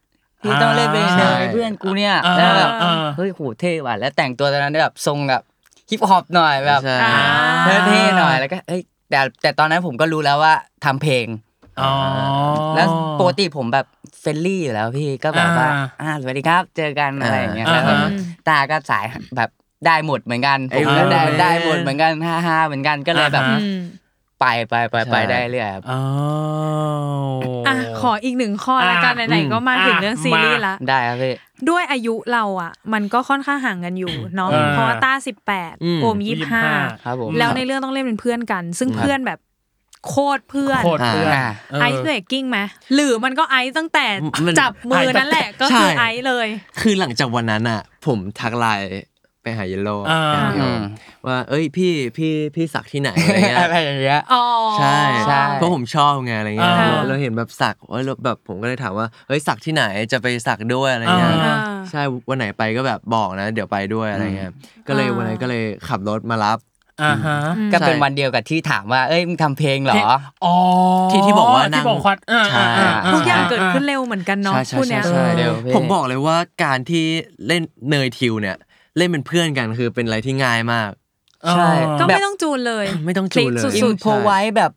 [0.43, 5.41] ที่ต้องเล่นเป็นใช่เนยเพื่อนกูเนี่ยอ่าแล้วแบบอ่าเฮ้ยโหเท่ว่ะแล้วแต่งตัวตอนนั้นแบบทรงแบบ
[5.89, 10.53] ฮิปฮอปหน่อยแบบใช่อ่าเท่ๆหน่อยแล้วก็เอ้ยแต่แต่ตอนนั้นผมก็รู้แล้วว่า
[10.85, 11.25] ทำเพลง
[11.81, 11.91] อ๋อ
[12.75, 12.87] แล้ว
[13.19, 13.85] ปกติผมแบบ
[14.19, 18.11] friendly อยู่แล้วพี่ก็แบบว่าอ่าอ่าสวัสดีครับเจอกันอะไรอย่างเงี้ยอ่าแล้วแบบอ่า
[18.47, 19.05] ต้าก็สาย
[19.37, 19.49] แบบ
[19.85, 23.79] ได้หมดเหมือนกันผมก็ได้เอ้ยได้หมดเหมือนกันฮ่าฮ่าเหมือนกันก็เลยแบบอ่าฮะอืม
[24.39, 26.01] ไปไปไปไปใช่ได้เรื่อยครับอ๋อ
[27.67, 31.33] อะขออีกหนึ่งข้อละกันอะไหนๆก็มาถึงอะเรื่องซีรีส์ละได้ครับพี่
[31.69, 36.63] ด้วยอายุเราอะ มันก็ค่อนข้างห่างกันอยู่เนาะอ่าเพราะว่าต้าสิบแปดอืมโอมยี่สิบห้า
[37.03, 39.39] ครับผมแล้วในเรื่องต้องเล่นเป็นเพื่อนกัน ซึ่งเพื่อนแบบ
[40.07, 42.59] โคตรเพื่อนโคตรเพื่อนอ่าเออ ice breaking ไหม
[42.93, 44.05] หรือมันก็ ice ตั้งแต่
[44.45, 46.47] มันจับมือนั่นแหละก็คือไอซ์เลย
[46.81, 48.87] คือหลังจากวันนั้นอะ ผมทักไลน์
[49.43, 50.21] ไปหาเยลโล่อ่า
[50.59, 50.81] อืม
[51.27, 54.43] ว่า เอ้ยพี่พี่พี่สักที่ไหนอะไรเงี้ยอะไรอย่างเงี้ย อ๋อ
[54.79, 54.97] ใช่
[55.27, 61.57] ใช่ เพราะผมชอบไงอะไรเงี้ยอ่า เราเราเห็นแบบสักว่าเราแบบผมก็เลยถามว่าเฮ้ยสักที่ไหนจะไปสักด้วยอะไรเงี้ย อ่า
[61.89, 64.51] ใช่วันไหนไปก็แบบบอกนะ เดี๋ยวไปด้วยอะไรเงี้ย
[64.87, 66.59] ก็เลยอ่า วันนั้นก็เลยขับรถมารับ
[67.03, 67.37] อ่าฮะ
[67.73, 69.95] ก็เป็นใช่วันเดียวกับที่ถามว่า เอ้ยมึงทำเพลงเหรอ
[70.45, 70.55] อ๋อ
[71.11, 77.05] ที่ที่บอกว่านั่ที่งบอกว่าอ่าใช่อ่าอ่าทุกอย่างเกิดขึ้นเร็วเหมือนกันเนาะใช่ใช่คู่เนี้ย ใช่ใช่เร็วพี่ผมบอกเลยว่าการที่
[77.47, 78.57] เล่นเนยทิวเนี่ย
[78.97, 80.91] เล่นเป็นเพื่อนกันคือเป็นอะไรที่ง่ายมาก
[81.51, 84.71] ใช่ ก็แบบไม่ต้องจูนเลย ไม่ต้องจูนเลยคกอิสุนดโพไว้แบบ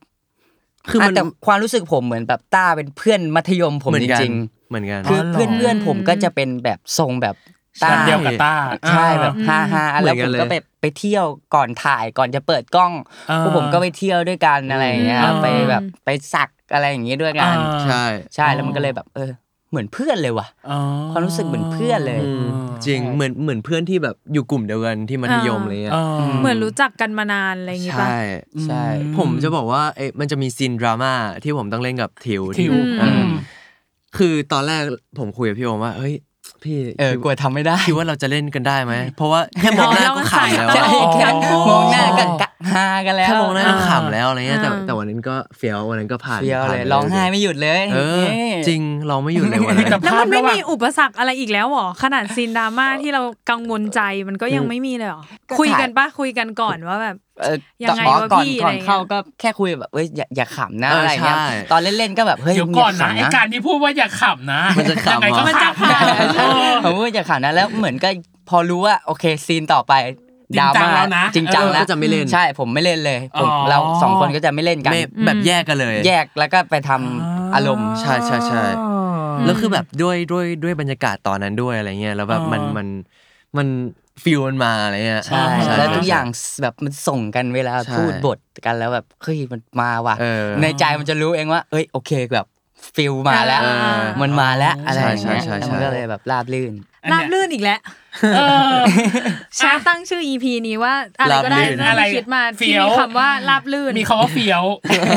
[0.90, 4.32] คือมันอะแต่ความรู้สึกผมเหมือนแบบต้าเป็นเพื่อนมัธยมผมเหมือจนกันริง
[4.68, 7.36] เหมือนกันๆคือเพื่อนเพื่อนๆผมก็จะเป็นแบบทรงแบบ
[7.82, 8.54] ต้าแบบเดียวกับต้า
[8.88, 12.92] ใช่แบบฮ่าฮ่าเหมืแล้อวนกัผนมเลยก็ไปไปเที่ยวก่อนถ่ายก่อนจะเปิดกล้อง
[13.30, 19.30] อ่าพวกผมก็ไปเที่ยวด้วยกันอะไรอย่างเงี้ยครับอ่าไปแบบไปสักอะไรอย่างงี้ด้วยกันอ่าใช่ ใช่แล้วมันก็เลยแบบ เออ
[19.72, 20.78] เหมือนเพื่อนเลยว่ะอ๋อ
[21.12, 22.46] ความรู้สึกเหมือนเพื่อนเลยอืม
[22.86, 28.20] จริงเหมือนเหมือนเพื่อนที่แบบอยู่กลุ่มเดียวกันที่มัธยมอะไรเงี้ยอ๋อๆเหมือนรู้จักกันมานานอะไรอย่างงี้ป่ะใช่
[28.64, 28.84] ใช่
[29.18, 31.12] ผมจะบอกว่าเอ๊ะมันจะมี scene ดราม่า
[31.44, 33.32] ที่ผมต้องเล่นกับทิวทิวอ่าอืม
[34.16, 34.82] คือตอนแรก
[35.18, 36.14] ผมคุยกับพี่โอมว่าเฮ้ย
[36.62, 68.08] พี่เออกลัวทำไม่ได้คิดว่าเราจะเล่นกันได้ไหมเพราะว่าแค่มองหน้าก็ขำแล้วใช่อะแค่อ๋อมองหน้ากันก็ ฮากันแล้วแค่มองหน้าก็ขำแล้วอะไรเงี้ยแต่อ่าแต่วันนั้นก็เฟี้ยววันนั้นก็ผ่านเฟี้ยวผ่านเลยร้องไห้ไม่หยุดเลยเออนี่จริงเราไม่หยุดเลยวันนั้นแต่แล้วมันไม่ภาพระหว่างมีอุปสรรคอะไรอีกแล้วหรอขนาด scene ดราม่าที่เรากังวลใจมันก็ยังไม่มีเลยหรอก็คุยถ่ายกันปะคุยกันก่อนว่าแบบเออยังไงอ๋อวะก่อนพี่ก่อนอะไรเงี้ยเข้าก็แค่คุยแบบเอ้ยอย่าอย่าขำนะเออออะไรเงี้ยใช่ตอนเล่นๆก็แบบเฮ้ยเดี๋ยวมึงก่อนย่านะขำไอการที่พูดว่าอย่าขำนะมันจะขำยังไงก็เหรอมันจะขำขำเออผมว่าอย่าขำนะแล้วเหมือนก็
[68.48, 69.92] พอรู้ว่าโอเคซีนต่อไป
[70.54, 78.62] จริงจังแล้วนะจริงจังเออแล้วก็จะไม่เล่นใช่ผมไม่เล่นเลยผมอ๋อเราสองคนก็จะไม่เล่นกันไม่แบบแยกกันเลย แยกแล้วก็ไปทำอารมณ์ใช่ใช่ใช่
[79.44, 82.86] แล้วคือแบบด้วยด้วยด้วยบรรยากาศตอนนั้นด้วยอะไรเงี้ยแล้วแบบมันอ่ามัมัน
[83.56, 83.68] มัน
[84.24, 86.26] feel มันมาอะไรเงี้ยใช่ใช่แล้วทุกอย่าง
[86.62, 92.46] แบบมันส่งกันเวลาใช่พูดบทกันแล้วแบบเฮ้ยมันมาว่ะเออในใจมันจะรู้เองว่า เอ้ยโอเคแบบ
[92.96, 93.66] feel มาแล้วเอ
[93.98, 97.80] อมันมาแล้วอะไรอย่างเงี้ยใช่ใช่ใช่แล้วมันก็เลยแบบราบลื่นอันเนี้ยราบลื่นอีกแล้ว
[98.34, 98.40] เอ
[98.72, 98.76] อ
[99.58, 104.64] ชาตั้งชื่อ EP นี้ว่าอะไรก็ได้ราบลื่นที่อะไรคิดมาเฟี้ที่มีคำว่าราบลื่น มีคำว่าเฟี้ยว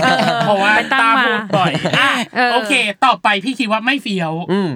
[0.04, 2.74] เออเพราะว่าไปตั้งตามาพูดบ่อยอะเออโอเค
[3.06, 4.70] ต่อไปพี่คิดว่าไม่เฟี้ยวอืม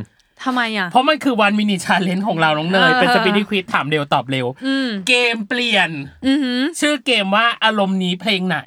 [0.44, 5.90] ทำไมอะ เพราะมันคือ One Mini Challenge ของเราน้องเนยเออเป็น speed quiz ถามเร็วตอบเร็วอืมเกมเปลี่ยน
[6.28, 8.60] อือหือชื่อเกมว่าอารมณ์นี้เพลงไหน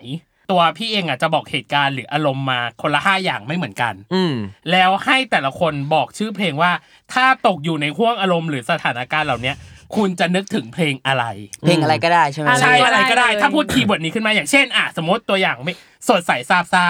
[0.50, 4.34] ตัวพี่เองอะจะบอกเหตุการณ์หรืออารมณ์มาคนละห้าอย่างไม่เหมือนกัน อืม
[4.70, 6.72] แล้วให้แต่ละคนบอกชื่อเพลงว่า
[7.12, 9.56] ถ้าตกอยู่ในห้วงอารมณ์หรือสถานการณ์เหล่าเนี้ย
[9.96, 11.24] คุณจะนึกถึงเพลงอะไร
[11.60, 15.74] เพลงอะไรก็ได้ใช่ไหมอะไรใช่ก็อะไรก็ได้ได้เลยถ้าพูด keyword นี้ขึ้นมาอย่างเช่นอะสมมติตัวอย่างไม่
[16.08, 16.86] สดใสซาบซ่า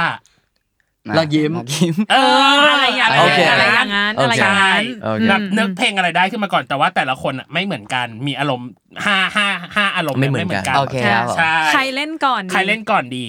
[1.19, 8.69] ลักยิ้มลักยิ้ม เอออะไรอย่างอะไรโอเคอะไรอะไรอย่างนั้น อะไรอย่างใช่นั้น โอเค แบบนึกเพลงอะไรได้ขึ้นมาก่อนแต่ว่าแต่ละคนอะไม่เหมือนกันมีอารมณ์
[9.07, 13.27] ห้าห้าห้าอารมณ์ไม่เหมือนกันโอเคครับผมใช่ใครเล่นก่อนใครเล่นก่อนดี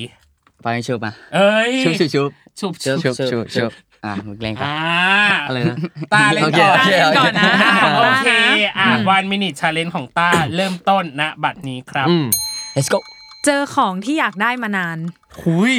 [0.64, 2.10] ไปชุบมาเอ้ยชุบชุบ
[2.60, 3.72] ชุบชุบชุบชุบชุบชุบ
[4.06, 4.78] อะมึงเล่นครับ อ่า
[5.48, 5.78] อะไรนะ
[6.14, 12.26] ตาเล่นโอเคก่อนโอเคเล่นก่อนนะอ่าของต้าโอเคนะอะ One Mini Challenge ของต้า เริ่มต้นณบัดนี้ครับอืม
[12.76, 13.00] let's go
[13.46, 14.98] เจอของที่อยากได้มานาน
[15.42, 15.74] หุย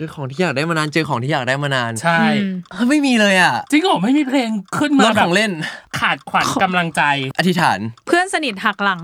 [0.00, 5.50] เจอของที่อยากได้มานานเจอของที่อยากได้มานานใช่อืมเฮ้ยไม่มีเลยอะจริงเหรอไม่มีเพลงขึ้นรมาถแบขบองเล่น
[5.98, 7.02] ขาดขวัญกำลังใจ
[7.38, 9.00] อธิษฐาน เพื่อนสนิทหักหลัง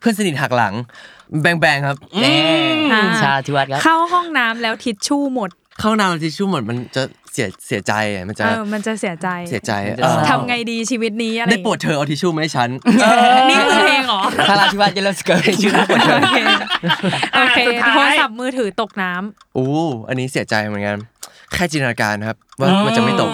[0.00, 0.74] เพื่อนสนิทหักหลัง
[1.42, 2.36] แบงแบงครับแน่
[2.92, 7.02] อ่าชาทิวัฒน์ครับเข้าห้องน้ำแล้วทิชชู่หมด เข้าน้ำทิชชู่หมดมันจะ
[7.34, 12.70] เสียเสียใจอะมันจะเออมันจะเสียใจเสียใจมันจะเออทำไงดีชีวิตนี้อะไรได้โปรดเธอเอาทิชชู่มาให้ฉัน
[13.50, 16.38] นี่คือเพลงเหรอถ้าราทิวัฒน์จะเริ่มสเกิร์ตชื่อโปรดเธอโอเค
[17.36, 19.68] โอเคสุดท้ายโทรศัพท์มือถือตกน้ำอู้
[20.08, 20.96] อันนี้เสียใจเหมือนกัน
[21.52, 23.30] แค่จินตนาการครับ ว่ามันจะไม่ตก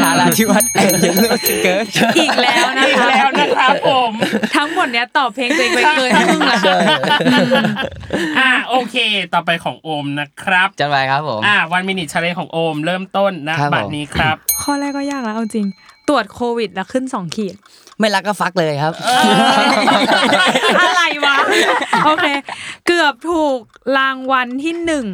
[0.00, 1.86] ชาราทิวัฒน์แอนเจลิสเกิร์ต
[2.18, 4.10] อีกแล้วนะอีกคะแล้วนะครับผม
[4.56, 6.62] ทั้งหมดเนี้ยตอบเพลงตัวเองไปเกินครึ่งแล้ว
[8.38, 8.96] อ่าโอเค
[9.34, 15.66] ต่อไปของโอมนะครับจัดไปครับผมอ่าวันมินิชาเลนของโอม เริ่มต้นนะครับบัดผมนี้ครับ ข้อแรกก็ยากแล้วเอาจริง
[16.08, 17.54] ตรวจโควิดแล้วขึ้นสองขีด
[17.98, 18.92] ไม่รักก็ฟักเลยครับ
[20.80, 21.36] อะไรวะ
[22.04, 22.26] โอเค
[22.86, 23.58] เกือบถูก
[23.98, 25.06] รางวัลที่หนึ่ง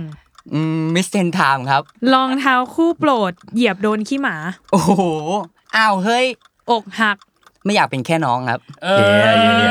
[0.94, 1.82] มิสเทนไทม์ครับ
[2.14, 4.37] รองเท้าคู่โปรด เหยียบโดนขี้หมา
[4.72, 4.92] โอ้โห
[5.76, 6.26] อ้าวเฮ้ย
[6.70, 7.16] อกหัก
[7.64, 9.70] ไม่อยากเป็นแค่น้องครับเอเย้เย้เย้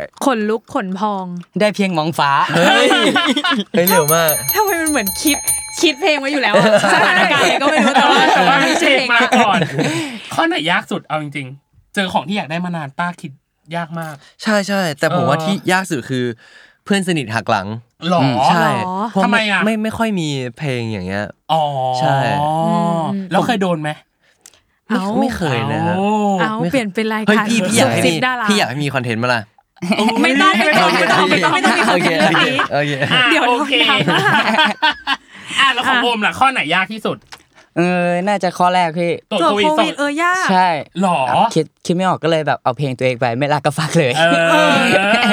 [0.00, 1.24] อขนลุกขนพอง
[1.60, 2.86] ได้เพียงมองฟ้าเฮ้ย
[3.72, 5.36] เฮ้ยเร็วมากทำไมมันเหมือนคิด
[5.80, 9.60] คิดเพลงไว้อยู่แล้วอะสถานการณ์อะไรก็ไม่รู้แต่ว่าแต่แต่ว่าว่ามีไม่เพใช่ลเพงลงมาละก่อน
[10.34, 13.32] ข้อไหนยากสุดเอาจริง ๆ เจอของที่อยากได้มานานต้าคิด
[13.76, 17.66] ยากมาก ใช่ใช่แต่ผมว่าเออที่ยากสุดคือเพื่อนสนิทหักหลัง
[18.10, 18.20] หรอ
[18.50, 18.66] ใช่
[19.10, 21.62] เพราะทำไมอะไม่ไม่ค่อยมีเพลงอย่างเงี้ยอ๋อ
[21.98, 22.16] ใช่
[23.32, 23.90] แล้วเคยโดนไหม
[24.86, 26.08] ไม่เอาไม่เคยนะฮะโอ้
[26.40, 29.40] เอาเปลี่ยนเป็นรายเฮ้ยการพี่พี่อยากให้ซุบซิมีบดาราพี่อยากให้มีคอนเทนต์มาล่ะ
[30.22, 33.74] ไม่ต้องไม่ต้องไม่ต้องไม่ต้องไม่ต้องมีคโออนเคเทนต์โอแบบเคนี้โอเคอะเดี๋ยวโอเค
[34.06, 34.42] โดนด่า
[35.60, 37.16] อะแล้วของโอมล่ะข้อไหนยากที่สุด
[37.76, 40.68] เออน่าจะข้อแรกพี่ตรวจตรวจโควิดโคสอวิงดเออยากใช่
[41.02, 41.20] หรอ
[41.54, 44.22] คิดคิดไม่ออกก็เลยแบบเอาเพลงตัวเองไปไม่รักก็ฟักเลยเอ
[44.68, 44.72] อ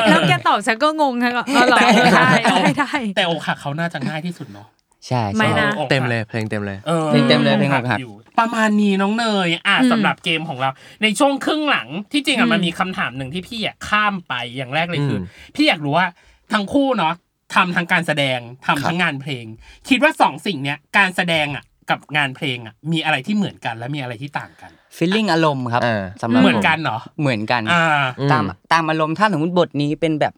[0.10, 1.80] แล้วแกตอบฉันก็งงทั้งก็เออเหรอ
[2.15, 4.67] ได้ได้ได้แต่อกหักเขาน่าจะง่ายที่สุดเนาะ
[5.08, 10.69] ใช่ไม่ใช่นะอกหักเต็มเลยเพลงเต็มเลยออเพลงเต็มเลยเพลงอกหักยู่ประมาณนี้น้องเนยอะสำหรับเกมของเรา
[11.04, 16.08] ในช่วงครึ่งหลังที่จริงอะมันมีคำถามหนึ่งที่พี่อะข้ามไปอย่างแรกเลยคืออมพี่อยากรู้ว่า
[16.54, 17.13] ทั้งคู่เนาะ
[17.56, 19.45] ทำทั้งการแสดงทำทั้งงานเพลง
[19.89, 27.84] คิดว่าสองสิ่งเนี้ยการแสดงอะ กับงานเพลงอะมีอะไรที่เหมือนกันและมีอะไรที่ต่างกันฟีลลิ่งอารมณ์ครับเออสำหรับเหมือนผกันเหรอเหมือนกันอ่า
[28.19, 28.43] อืมตาม
[28.74, 30.34] ตามอารมณ์ถ้าสมมติบทนี้เป็นแบบ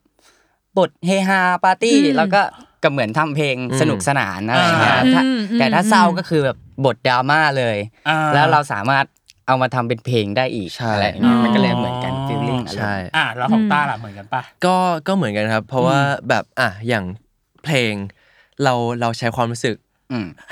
[0.77, 2.41] บทเฮฮาปาร์ตี้อืมแล้วก็
[2.83, 7.77] ก็เหมือนทำเพลงอืมสนุกสนานอะไรอย่างเงี้ยอ่าถ้าอืมอืมแต่ถ้าเศร้าก็คือแบบบทดราม่าเลย
[8.09, 9.05] อ่าแล้วเราสามารถ
[9.47, 14.75] เอามาทำเป็นเพลงได้อีกใช่อะไรอย่างเงี้ยอ๋อมันก็เลยเหมือนกันฟีลลิ่งใช่อะแล้วของต้าล่ะเหมือนกันปะก็
[15.07, 17.05] ก็เหมือนกันครับ เพราะว่าแบบอะอย่าง
[17.63, 17.93] เพลง
[18.63, 19.86] เราเราใช้ความรู้สึกอืม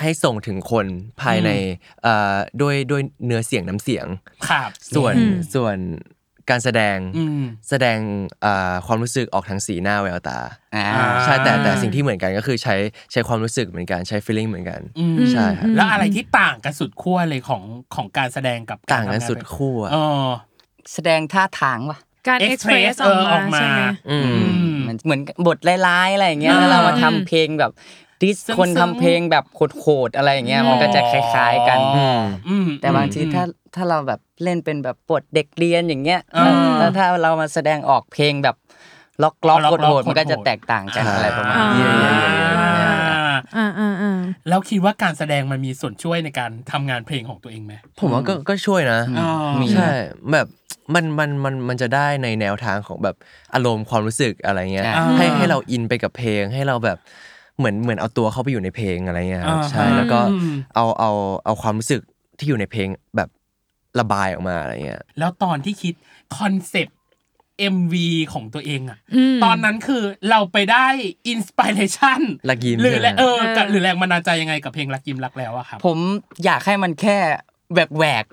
[0.00, 0.86] ให้ส่งถึงคน
[1.22, 1.50] ภายใน
[2.02, 4.06] เอ่อด้วยด้วยเนื้อเสียงน้ำเสียง
[4.48, 5.76] ครับส่วนอืมส่วน
[6.50, 7.98] การแสดงอืมแสดง
[8.44, 10.38] อ่าความรู้สึกออกทางสีหน้าแววตา
[10.74, 12.74] อ่าอ่าใช่แต่แต่สิ่งที่เหมือนกันก็คือใช้
[13.12, 17.62] ใช้ความรู้สึกเหมือนกันใช้ feeling เหมือนกันอืมใช่ครับแล้วอะไรที่ต่างกันสุดขั้วเลยของ
[17.94, 20.26] ของการแสดงกับต่างกันสุดคู่อะเออ
[20.92, 24.26] แสดงท่าทางวะการ Express express ออกเออออกมามาใช่ไหมอืม
[24.76, 27.72] มมันเหมือนบทร้ายๆอะไรอย่างเงี้ยอ่าแล้วเรามาทำเพลงแบบ
[28.22, 29.44] ดิสซึ้งๆคนทำเพลงแบบ
[29.80, 38.56] โหดๆอะไรอย่างเงี้ยมันก็จะคล้าย ๆกันอืมอืม แต่บางทีถ้าถ้าเราแบบเล่นเป็นแบบบทเด็กเรียนอย่างเงี้ยอ่าแล้วถ้าเรามาแสดงออกเพลงแบบ
[39.22, 41.84] ล็อกล็อกล็อกๆโหดๆมันก็จะโหดๆแตกต่างกันใช่อะไรประมาณอ่านี้
[43.56, 49.28] อ่าอ่าอ่าแล้วคิดว่าการแสดงมันมีส่วนช่วยในการทำงานเพลงของตัวเองไหม ผมว่าก็ก็ช่วยนะอ๋อ
[49.60, 49.88] มีใช่
[50.32, 50.46] แบบ
[50.94, 53.16] มันมันมันมันจะได้ในแนวทางของแบบ
[53.54, 56.98] อารมณ์ความรู้สึกอะไรเงี้ย อ่า ให้ให้เราอินไปกับเพลงให้เราแบบ
[57.58, 61.10] เหมือนเหมือนเอาตัวเข้าไปอยู่ในเพลงอะไรเงี้ยครับอ่าใช่แล้วก็อืมเอาเอา
[61.44, 62.00] เอาความรู้สึก
[62.38, 63.28] ที่อยู่ในเพลงแบบ
[64.00, 65.94] ระบายออกมาอะไรเงี้ยแล้วตอนที่คิด
[66.38, 66.96] concept
[67.74, 67.94] MV
[68.32, 70.86] ของตัวเองอะอืมตอนนั้นคือเราไปได้
[71.28, 75.98] inspirationลักยิ้มหรือใช่ไหมแเออกับเออหรือแรงบันดาลใจยังไงกับเพลงลักยิ้มรักแล้วอะครับผม
[76.44, 77.18] อยากให้มันแค่
[77.72, 78.24] แหวกแหวก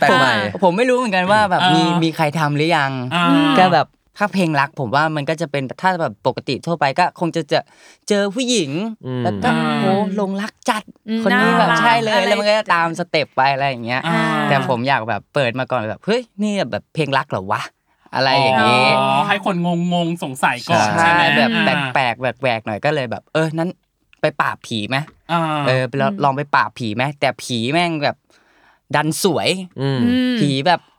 [0.00, 3.26] แปลกใหม่ผมไม่รู้เหมือนกันว่าแบบมีอ่ามีมีใครทำหรือยังอ่า
[3.58, 3.86] ก็แบบ
[4.18, 7.64] ถ้าเพลงรัก ผมว่ามันก็จะเป็นถ้าแบบปกติทั่วไปก็คงจะเจอ
[8.08, 8.70] เจอผู้หญิง
[9.06, 17.62] อืมแล้วก็อ่าโอ้หลงรักจัดอืมคนนี้แบบน่ารักใช่เลยอะไรแล้วมันก็จะตาม step ไปอะไรอย่างเงี้ยอ่าแต่ผมอยากแบบเปิดมาก่อนแบบเฮ้ยนี่แบบเพลงรักเหรอวะ
[18.14, 23.68] อะไรอย่างงี้อ๋อให้คนงงงๆสงสัยก่อนใช่ใช่ไหมแบบแอ่าปลกๆแหวกๆหน่อยก็เลยแบบ เออนั้น
[24.20, 24.96] ไปปราบผีไหม
[25.32, 28.16] อ่าเออไปลองลองไปปราบผีไหมแต่ผีแม่งแบบ
[28.96, 29.48] ดันสวย
[29.80, 30.93] อืมอืมผีแบบอืม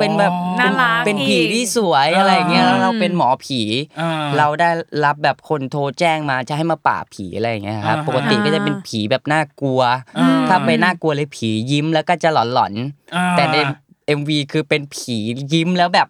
[0.00, 3.60] เป็นแบบน่ารักเป็นผีอีกที่สวยอะไรอย่างเงี้ยอ่าแล้วเราเป็นหมอผี
[4.00, 4.70] อ่าเราได้
[5.04, 9.80] รับแบบคนโทรแจ้งมาจะให้มาปราบผีอะไรอย่างเงี้ยครับอ่าฮะปกติก็จะเป็นผีแบบน่ากลัว
[10.18, 12.74] อ่าถ้าไปน่ากลัวเลยผียิ้มแล้วก็จะหลอน
[13.14, 13.56] อ่าๆแต่ใน
[14.18, 15.16] MV คือเป็นผี
[15.52, 16.08] ยิ้มแล้วแบบ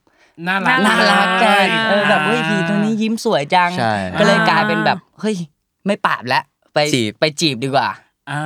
[0.49, 5.37] น่ารักน่ารักกันอ่าเออแบบเฮ้ยผีตัวนี้ยิ้มสวยจังใช่ก็เลยกลายเป็นแบบเฮ้ย
[5.87, 6.43] ไม่ปราบแล้ว
[6.75, 7.89] ไปจีบไปจีบดีกว่า
[8.31, 8.41] อ่า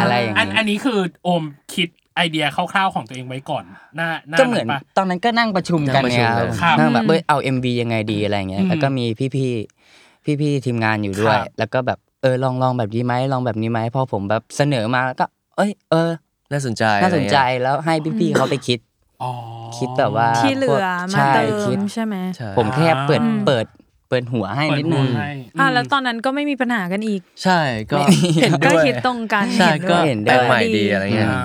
[0.00, 1.42] อะไรอย่างอันนี้อันนี้คือโอม
[1.74, 1.88] คิด
[2.20, 3.64] ไอเดียคร่าวๆของตัวเองไว้ก่อน
[3.96, 16.10] หน้าหน้าก็เหมือนปะตอนนั้นก็นั่งประชุมกันนั่งประชุเนี่ยมเลยครับนั่งแบบเอ้ยเอา MV ยังไงดีอะไรเงี้อืยมแล้วก็มีพี่ๆพี่ๆทีมงานอยู่ด้วยครับแล้วก็แบบเออลองลองแบบนี้ไหมลองแบบนี้ไหมพอผมแบบเสนอมาแล้วก็ เอ้ย เออ
[16.52, 18.78] น่าสนใจน่าสนใจอะไรเงี้ยแล้วให้พี่ๆเขาไปคิด
[19.22, 19.30] อ๋อ
[19.78, 20.80] คิดแบบว่าที่เหลือพวก
[21.14, 23.66] มาใช่เติคิดมใช่ไหมใช่ผมแค่เปิดอืมเปิด
[24.10, 31.42] เปิดหัวให้เปิดนิดหันึวงให้อ่าแล้วตอนนั้นก็ไม่มีปัญหากันอีก ใช่ก็ไม่เห็นก็ด้วยคิดตรงกันใช่เห็นก็ด้วยเห็นด้แปลวยกใหม่ดีอะไรเงี้ยอ่า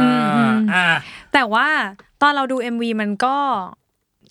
[0.00, 0.86] อืมอืมอ่า
[1.32, 1.66] แต่ว่า
[2.22, 3.36] ตอนเราดู MV มันก็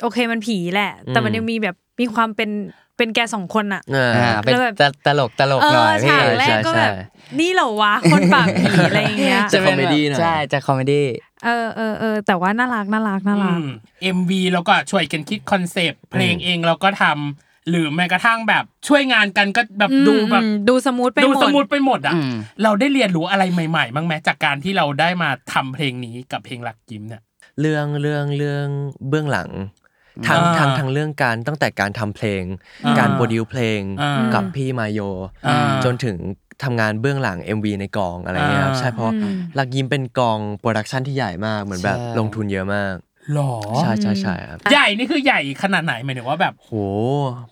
[0.01, 2.49] โอเคมันผีแหละ แต่มันอืมยังมีแบบมีความเป็น
[2.97, 11.05] เป็นแกสองคนอะอ่าอ่าเป็นแล้วแบบตตลกตลกเอหน่ออยพี่ฉากแรกก็ใช่แบบใช่นี่เหรอวะคนปากผีอะไรอย่างเงี้ยจะ comedy หน่อยใช่จะ comedy
[11.45, 13.59] เออเออเออแต่ว่าน่ารักน่ารักน่ารัก
[14.01, 27.21] MV แล้วก็ช่วยกันคิด concept เพลงเองเราก็ทำ หรือแม้กระทั่งแบบช่วยงานกันก็แบบอืมดูแบบอืมดู smooth ไปดูหมด smooth ไปหมดอะอืมเราได้เรียนรู้อะไรใหม่ๆบ้างไหมจากการที่เราได้มาทำเพลงนี้กับเพลงลักยิ้มเนี่ย
[27.61, 28.67] เรื่องเรื่องเรื่อง
[29.09, 29.49] เบื้องหลัง
[30.27, 32.43] ทั้งอ่าทั้งทั้งเรื่องการตั้งแต่การทำเพลง
[32.85, 34.99] อ่าการ produce เพลงอ่ากับพี่มาโย
[35.47, 36.17] อ่าจนถึง
[36.63, 42.95] ทำงานเบื้องหลัง MV ในกองอะไรเงี้ยครับอ่าใช่เพราะอืมลักยิ้มเป็นกอง production ที่ใหญ่มากเหมือนแบบใช่ลงทุนเยอะมาก
[43.31, 46.71] หรอ ใช่ใช่ใช่ครับ ใหญ่นี่คือใหญ่ขนาดไหนหมายถึงว่าแบบ โห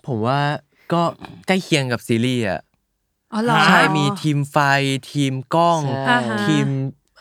[0.06, 0.40] ผมว่า
[0.92, 1.02] ก็
[1.46, 2.60] ใกล้เคียงกับซีรีส์อะ
[3.32, 4.56] อ๋อเหรอ ใช่มีทีมไฟ
[5.12, 6.66] ทีมกล้อง ใช่อ่าฮะทีม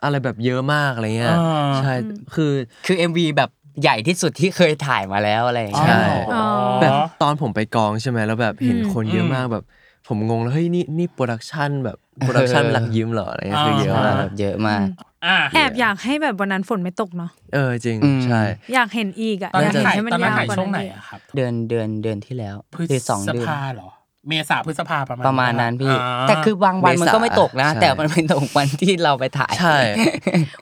[0.03, 1.93] อะไรแบบเยอะมากอะไรเงี้ยอ่า ใช่
[2.33, 2.51] คือ
[2.85, 3.49] คือ MV แบบ
[3.81, 6.45] ใหญ่ที่สุดที่เคยถ่ายมาแล้วอะไรอย่างใช่ เงี้ย อ๋อ
[6.81, 9.63] แบบตอนผมไปกองใช่ไหมแล้วแบบเห็นอืม คนเยอะมากแบบ
[10.12, 14.86] ผมงงแล้วเฮ้ยนี่นี่ production แบบ production ลักยิ้มเหรออะไรเงี้ยคือเยอะมากแบบเยอะมาก
[15.26, 18.41] อ่าแอบอยากให้แบบวันนั้นฝนไม่ตกเนาะเออจริงอืมใช่
[18.74, 23.89] อยากเห็นอีกอะตอนอยานั้กนเห็นถ่ายให้มันตอนนั้นยาวถ่ายกว่าช่วงไหนนั้นอีกอะครับ เดือนเดือนเดือนที่แล้วพฤคือสองษเดือนภาเหรอ
[24.28, 29.78] เมษาพฤษภาประมาณประมาณนั้นพี่อ่าแต่คือบางวันมันก็ไม่ตกนะใช่แต่มันเป็นตกวันที่เราไปถ่ายใช่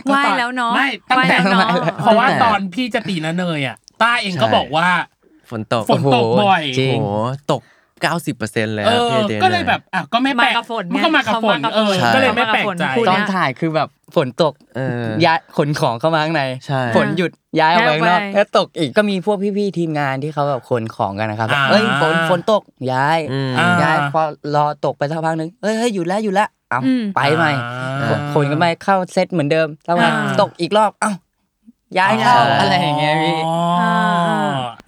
[0.06, 1.70] ไหว้แล้วเนาะไม่ตั้งไหว้แต่แล้วเนาะ
[2.02, 4.88] เพราะว่าตั้งแต่ตอนพี่จะตีนะเนยอะต้าเองก็ใช่บอกว่า
[5.50, 7.08] ฝนตกฝนตกบ่อยจริโอ้งโห
[7.52, 7.62] ตก
[8.34, 24.22] 90%เลยเอครับอพี่เดนก็เลยแบบอะก็ไม่แปลกมากับฝนไงมันก็มากับฝนเขามากับเออฝนก็เลยไม่แปลกใจพูดตนะอนถ่ายคือแบบฝนตกเออย้ายขนของเข้ามาข้างในใช่ฝนหยุดย้ายออกไปข้างนอกย้ายออกไปแล้วตกอีกก็มีพวกพี่ๆทีมงานที่เขาแบบขนของกันนะครับอ่าเอ้ยฝนฝนตกย้ายอืมอ่าย้ายพอ
[24.56, 27.52] รอตกไปสักพักหนึงเอ้ยเฮ้ยหยุดแล้วหยุดแล้วเอ้าอืมไปใหม่
[28.04, 31.12] อ่าขนกันไปเข้าเซตเหมือนเดิมแล้วมันอ่าตกอีกรอบเอ้า
[31.98, 33.92] ย้ายเข้าใช่อะไรอย่างเงี้ยพี่อ๋อออ่า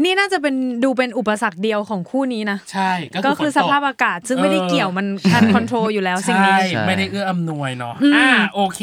[0.03, 8.81] นี่น่าจะเป็นดูเป็นอุปสรรคเดียวของคู่นี้นะ ใช่ก็ก็คือคือฝสนตกภาพอากาศ ซึ่งไม่ได้เกี่ยวมันคันคอนโทรลอยู่แล้วสิ่งนี้ใช่ใช่ไม่ได้เอื้ออำนวยเนาะอืมอ่าโอเค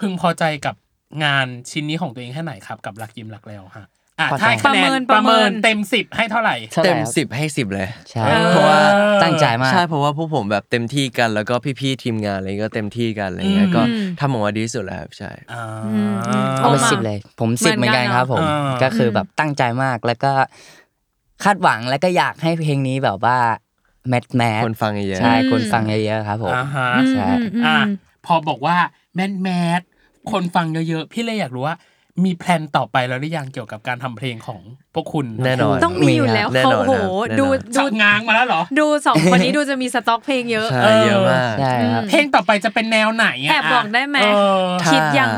[0.00, 0.74] พึงพอใจกับ
[1.24, 3.86] งานชิ้นนี้ของตัวเองแค่ไหนครับ กับรักยิ้มรักแล้วฮะ
[4.20, 8.80] อะพอใจถ้าให้คะแนนประเมินประเมินประเมินเต็มสิบให้เท่าไหร่ ท่าไหร่เต็มครับสิบให้สิบเลย ใช่ เออ เพราะว่า
[9.22, 13.82] ตั้งใจมาก ใช่เพราะว่าพวกผมแบบเต็มที่กันแล้วก็พี่ๆทีมงานอะไรก็เต็มที่กันอะไรเงี้ยอืมก็
[14.20, 20.32] ทำออกมาดีที่สุดแล้วครับใช่ อ่าอืมอืมเอาไปโอ้มาสิบเลย ผมสิบเหเหมืมืออนนกักันนเนอะครับผมอ่าก็คือแบบตั้งใจมากแล้วก็
[21.44, 23.38] คาดหวังแล้วก็อยากให้เพลงนี้แบบว่า
[24.08, 27.92] แมทแมทคนฟังเยอะ ใช่คนฟังเยอะๆครับผม อ่าฮะใช่ อืมอะอืม
[28.26, 28.76] พอบอกว่า
[29.14, 29.48] แมนแม
[29.78, 29.80] ส
[30.32, 31.76] คนฟังเยอะๆ พี่เลยอยากรู้ว่า
[32.24, 34.60] มีแพลนต่อไปแล้วหรือยังเกี่ยวกับการทำเพลงของ
[34.94, 37.46] พวกคุณแน่นอนต้องมีอยู่แล้วแน่เขานอนโหครับแน่นอนดู
[37.76, 44.28] สัดูบง้างมาแล้วเหรอ ดูสองคนนี้ดูจะมีสต็อกเพลงเยอะใช่เออเยอะมากใช่ครับเพลงต่อไปจะเป็นแนวไหนะแอบบอกได้ไหมเอ
[44.62, 45.28] อถ้าคิดยัง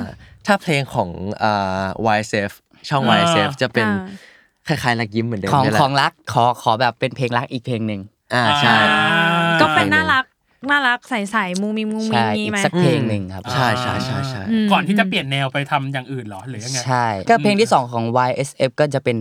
[0.46, 1.10] ถ้าเพลงของ
[1.42, 1.84] อ่า
[2.16, 2.52] YSF
[2.88, 4.26] ช่องอ่า YSF จะเป็นอ่า
[4.68, 8.00] คล้ายๆลักยิ้มเหมือนเดิมของนี่แหละของรักขอขอแบบเป็นเพลงรักอีกเพลงหนึ่ง
[8.34, 10.24] อ่าใช่อ่าก็เป็นน่ารัก
[10.70, 19.16] น่ารักใสๆมูมีมูมีใช่มีอีกไหม สักเพลงหนึ่งครับ ใช่ใช่ใช่ใช่มก่อนที่จะเปลี่ยนแนวไปทำอย่างอื่นเหรอหรือยังไง ใช่ ก็เพลงที่สองของ YSF ก็จะเป็น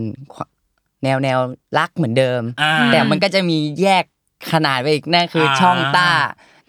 [1.03, 1.39] แนวแนว
[1.77, 4.03] รักเหมือนเดิม อ่าแต่มันก็จะมีแยก
[4.51, 6.11] ขนาดไปอีกนั่นคืออา ช่องต้า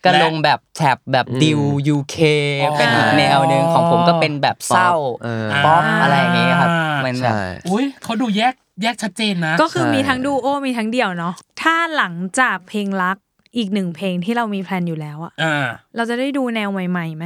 [0.04, 1.60] ก็และลงแบบแท็บแบบอืมดิว
[1.94, 2.16] UK
[2.62, 4.92] อ๋อเป็นอีกแนวหนึ่งของผมก็เป็นแบบเศร้า
[5.24, 6.70] เออ ป๊อปอะไรอย่างเงี้ยครับ
[7.04, 13.16] มันแบบ ใช่ อุ้ยเขาดูแยกแยกชัดเจนนะ ก็คือใช่มีทั้งดูโอมีทั้งเดี่ยวเนาะถ้าหลังจากเพลงรัก
[13.56, 17.24] อีกหนึ่งเพลงที่เรามีแพลนอยู่แล้วอะอ่าเราจะได้ดูแนวใหม่ๆไหม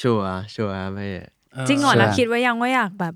[0.00, 1.06] ชัวร์ชัวร์ไม่
[1.68, 3.14] จริงเหรอใช่แล้วคิดว่ายังว่าอยากแบบ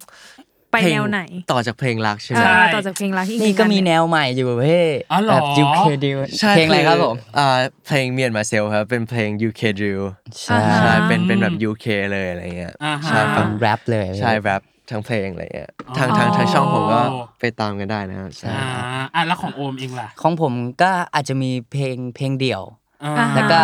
[0.71, 1.21] ไปแนวไหน
[1.53, 4.81] ต่อจากเพลงรักใช่ไหเอมอต่อจากเพลงรักอีกนี่ก็มีหแนงอัวใหม่อยู่เพ่
[5.13, 7.47] อ๋อเหรอแบบ UK Drill ใช่เพลงอะไรครับผมอ่า
[7.87, 10.03] เพลงเมียนมาเซลครับเป็นเพลง UK drill
[10.43, 17.01] ใช่ใช่เป็นเป็นแบบ UK เลยอะไรเงี้ยอ่าฮะใช่ฟังแรปเลยใช่แรป ทั้งเพลงอะไรเงี้ยอ๋อทางทางทางช่องผมก็
[17.41, 22.63] ไปตามกันได้นะครับใช่อ่าอะแล้วของโอมเองล่ะ ของผมก็อาจจะมีเพลงเพลงเดี่ยว
[23.05, 23.61] อ่าอ่าแล้วก็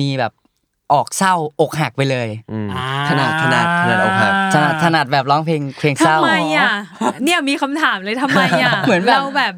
[0.00, 0.32] มีแบบ
[0.92, 6.70] ออกเศร้าอกหักไปเลยอืมอ่าถนัดถนัดถนัดอกหักถนัดถนัดแบบร้องเพลงเพลงเศร้าทำไมอะ
[7.24, 9.54] เนี่ยมีคำถามเลยทำไมอะเหมือนแบบเราแบบ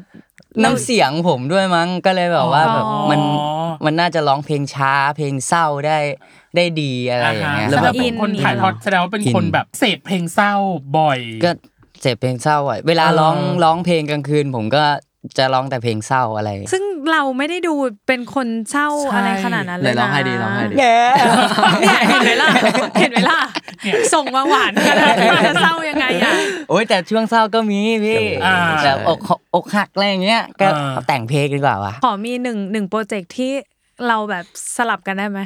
[0.63, 3.21] น้ำเสียงผมด้วยมั้งก็เลยแบบว่าแบบอ๋อมัน
[3.85, 5.97] มันน่าจะร้องเพลงช้าเพลงเศร้าได้
[6.57, 10.53] ได้ดีอะไรอย่างเงี้ยแล้วคแบรับบผเป็นมคนถ่ายทอดแสดงว่าเป็นอินคนแบบเสพเพลงเศร้า
[10.97, 11.51] บ่อย ก็
[12.01, 14.83] เจ็บเพลงเศร้าอะเวลาเออร้องร้องเพลงกลางคืน ผมก็
[15.37, 17.73] จะร้องแต่เพลงเศร้าอะไรซึ่งเราไม่ได้ดู
[18.07, 22.49] เป็นคนเศร้าใช่ อะไรขนาดนั้นไหเลนยร้อนะงให้ดีร้องให้ดี เนี่ยเห็นไหมล่ะ
[22.99, 23.39] เห็นไหมล่ะ
[24.13, 26.33] ส่งมาหวานขนาดนี้จะเศร้ายังไงอะ
[26.69, 29.19] โอ้ยแต่ช่วงเศร้าก็มีพี่อ่าแบบอก
[29.55, 33.51] อกหักอะไรอย่างเงี้ยก็อ่าเอาแต่งเพลงดีกว่าว่ะขอมีหนึ่งหนึ่งโปรเจกต์ที่
[34.07, 34.45] เราแบบ
[34.75, 35.39] สลับกันได้ไหม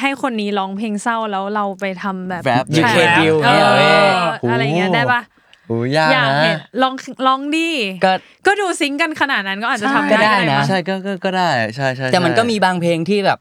[0.00, 4.12] ให้คนนี้ร้องเพลงเศร้าแล้วเราไปทำแบบแรป You ใช่ can deal เอเนี่ยอเว้ย
[4.50, 5.20] อะไรเงี้ยได้ปะ
[5.68, 6.94] โอ้ยากอยากนะเห็นลอง
[7.26, 7.68] ลองดิ
[8.04, 8.12] ก็
[8.46, 13.38] ก็ดูซิงค์กันขนาดนั้นก็อาจจะทำก็ได้ได้ก็นะนะ ใช่ก็ก็ก็ได้ใช่ใช่แต่มันใช่ก็มีบางเพลงที่แบบ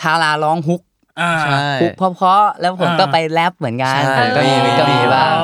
[0.00, 0.82] ทาราร้องฮุก
[1.20, 5.36] อ่า ใช่ ฮุกเพราะๆแล้วผมอ่าก็ไปแรปเหมือนกันใช่ก็มีก็มีก็มีบ้าง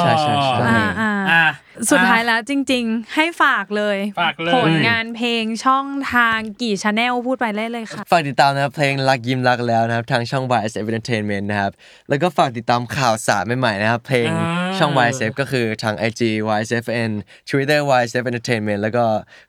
[0.00, 1.42] ใช่ใช่ใช่ อ่าอ่า อ่า
[1.90, 11.72] สุดท้ายแล้วจริง ๆ ให้ฝากเลยฝากเลยผลงานเพลงช่องทางกี่ชาแนลพูดไปได้เลยค่ะ ฝากติดตามนะครับเพลงรักยิ้มรักแล้วนะครับทางช่อง YSF Entertainment นะครับ
[12.08, 16.20] แล้วก็ฝากติดตามข่าวสารใหม่ๆนะครับเพลงอ่าช่อง YSF ก็คือทาง IG
[16.58, 17.10] YSFN
[17.50, 19.04] Twitter YSF Entertainment แล้วก็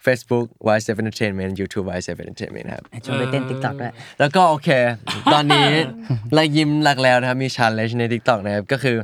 [0.06, 0.46] Facebook
[0.76, 4.70] YSF Entertainment YouTube YSF Entertainment นะครับชวนไปเต้นติ๊กต็อกด้วยแล้วก็โอเค
[5.34, 5.68] ตอนนี้
[6.38, 8.96] รักยิ้มรักแล้วนะครับมี challenge ใน TikTok นะครับก็คือ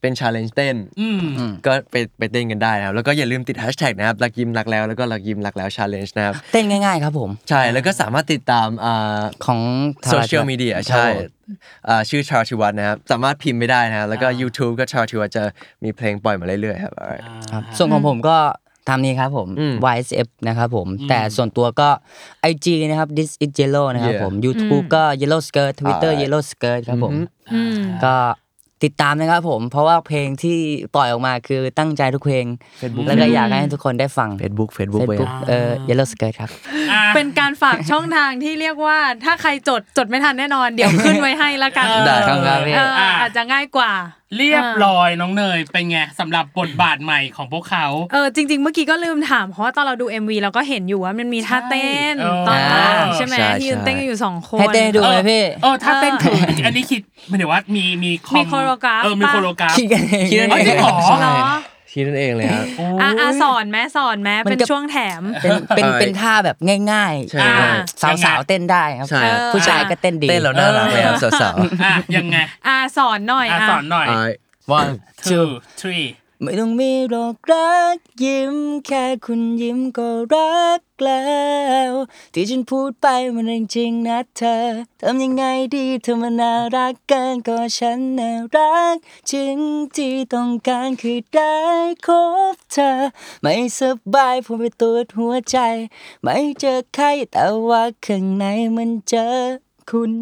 [0.00, 1.18] เป็น challenge เต้นอืม
[1.66, 9.60] ก็ไปไปเต้นกันได้นะครับแล้วก็อย่าลืมติด hashtag นะครับรักยิ้มรักแล้วแล้วก็รักยิ้มรักแล้ว challenge นะครับเต้นง่ายๆครับผม ใช่แล้วก็สามารถติดตามอ่าของ
[10.10, 11.06] โซเชียลมีเดียใช่
[11.88, 15.44] อ่าชื่อชาร์ชิวัตนะครับสามารถพิมพ์ไม่ได้นะครับแล้วก็ YouTube ก็ชาร์ชิวัตจะ
[15.84, 18.36] มีเพลงปล่อยมาเรื่อยๆครับ alright ครับส่วนของผมก็
[18.88, 21.88] ทำนี้ครับผมอืม YSF นะครับผม แต่ส่วนตัวก็
[22.50, 26.42] IG นะครับ this is yellow นะครับ Yeah ผม YouTube ก็ yellow skirt Twitter อ่า yellow
[26.50, 27.14] skirt ครับผม
[27.54, 28.14] อืมก็
[28.84, 30.58] ติดตามนะครับผม เพราะว่าเพลงที่
[30.94, 32.44] ปล่อยออกมาคือตั้งใจทุกเพลง
[32.80, 36.75] Facebook แล้วก็อยากให้ทุกคนได้ฟัง Facebook Facebook ไป Facebook เอ่อ yellow skirt ครับอ่า
[37.16, 42.38] เป็นการฝากช่องทางที่เรียกว่าถ้าใครจดจดไม่ทันแน่นอน เดี๋ยวขึ้นไว้ให้ละกันได้ครับ
[42.76, 42.90] เออ
[43.20, 43.92] อาจจะง่ายกว่า
[44.36, 56.34] เรียบร้อยน้องเนยเป็นไงสำหรับบทบาทใหม่ของพวกเขาเออจริง ๆ เมื่อกี้ก็ลืมถามเพราะว่าตอนเราดู MV เราก็เห็นอยู่ว่ามันมีท่าเต้นใช่ตอนหลังเออใช่ไหมใช่ที่ยืนใช่เต้นกันอยู่สองคนให้เต้นให้ดูไหมพี่เออถ้าเต้นคือ
[56.66, 61.36] อันนี้คิดหมายถึงว่ามีมีคอมีโคโรกราฟเออมีปะโคโรกราฟคิดกันเองคิดกันเอ้ยจริงเหรอเหรอ
[61.96, 62.66] คิดนั่นเองเลยครับ
[63.02, 66.56] อะอะสอนแม้สอนแม้มันเป็นก็ ช่วงแถม เป็นเป็นเออเป็นท่าแบบ
[66.92, 72.36] ง่ายใช่อ่าๆสาวๆเต้นได้ครับ ใช่ครับ ผู้ชายก็เต้นดี เต้นแล้วน่ารักเลยครับสาวอะยังไง
[72.66, 74.38] อะสอนหน่อยอะอะสอนหน่อยๆ alright
[74.78, 74.92] one
[75.28, 75.48] two
[75.80, 76.06] three
[76.42, 78.54] ไม่ต้องมีโรครักยิ้ม
[78.86, 81.26] แค่คุณยิ้มก็รักแล้
[81.90, 81.92] ว
[82.34, 84.58] ที่ฉันพูดไปมันเรื่องจริงนะเธอ
[85.00, 85.44] ทำยังไง
[85.76, 88.96] ดีเธอมันน่ารักเกินก็ฉันน่ารัก
[89.30, 89.58] จริง
[89.96, 91.56] ที่ต้องการคือได้
[92.06, 92.08] ค
[92.54, 92.90] บเธอ
[93.42, 93.80] ไม่ส
[94.14, 95.56] บายผมไปตรวจหัวใจ
[96.22, 98.44] ไม่เจอใครแต่ว่าข้างใน
[98.76, 99.26] มันเจอ
[99.90, 100.12] คุณ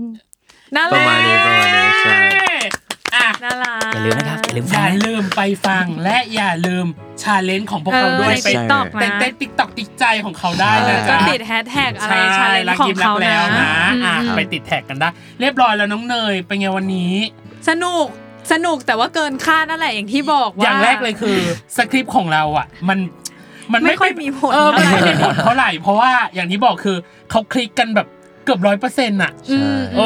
[0.74, 2.33] น่าประรัมาณนี้ประมาณนี้ใช่อะ
[3.44, 6.86] น่ารักอย่าลืมนะครับอย่าลืมอฟังย่านะ ลืมไปฟังและอย่าลืม
[7.22, 15.08] ชาเลนจ์ของพวกเอเขาอด้วยในไปติ๊กต็อกเต้นนะเต้นติ๊กต็อกติ๊กใจของเขาได้นะก็จ๊ะติดแฮชแท็กอะไรใช่ชาเลนรักของยิ้มรัเขากแล้วนะอืมอะอืมไปติดแท็กกันได้
[15.40, 17.14] เรียบร้อยแล้วน้องเนยเป็นไงวันนี้
[17.68, 18.06] สนุก
[18.52, 21.38] สนุกแต่ว่าเกินคาดนั่นแหละอย่างที่บอกว่า อย่างแรกเลยคือ
[21.76, 22.98] สคริปต์ของเราอะ มัน
[23.72, 26.96] มันไม่ค่อยเป็นมีผลเออมันเท่าไหร่ไม่มีผลเท่าไหร่เพราะว่าอย่างที่บอกคือ
[27.30, 28.06] เขาคลิกกันแบบ
[28.44, 30.00] เกือบร้อยเปอร์เซ็นต์อะอืมเอ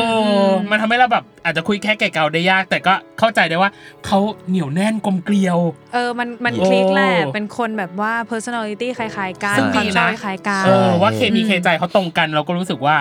[0.46, 3.70] อมันทำให้เราแบบ อาจจะคุยแค่แก่เก่าได้ยาก แต่ก็เข้าใจได้ว่า
[4.06, 4.18] เขา
[4.48, 5.58] เหนียวแน่นกลมเกลียว
[5.94, 12.96] เออมันมันโอ้คลิกแหละเป็นคนแบบว่า personality คล้ายๆกันซึ่งความดีชอนะบคล้ายๆกันเออว่าเคมีเคใจเขาตรงกันเราก็รู้สึกว่า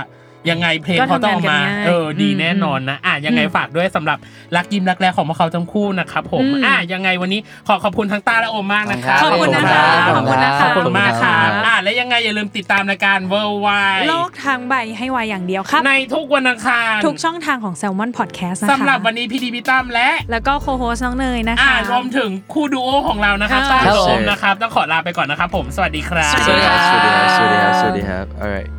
[0.51, 4.17] ยังไงเพลงก็เขาต้องออกมาทำงานกันง่ายเออ ดีอืมแน่นอนนะอะยังไงอืมฝากด้วยสำหรับ
[4.55, 9.83] รักยิ้มรักแรกของพวกเขาทั้งคู่นะครับผมอืมอะยังไงวันนี้ขอขอบคุณทั้งต้าและโอมมากนะครับขอบคุณนะคะ
[10.15, 28.76] ขอบคุณนะขขออบบคุคุณณมามากกคครัรับบอะและยังไงอย่าลืมติดตามรายการ World Wide โลกทางใบให้วายอย่างเดียวครับ ในทุกวันอังคารทุกช่องทางของ Salmon Podcast นะคะสำหรับวันนี้พี่ดีพี่ตั้มและแล้วก็โคโฮสน้องเนยนะอ่าคะรวมถึงคู่ดูโอของเรานะครับอ่าต้าครับและโอมผมนะครับต้องขอลาไปก่อนนะครับผมสวัสดีครับสวัสดีครับสวัสดีครับสวัสดีครับสวัสดีครับ alright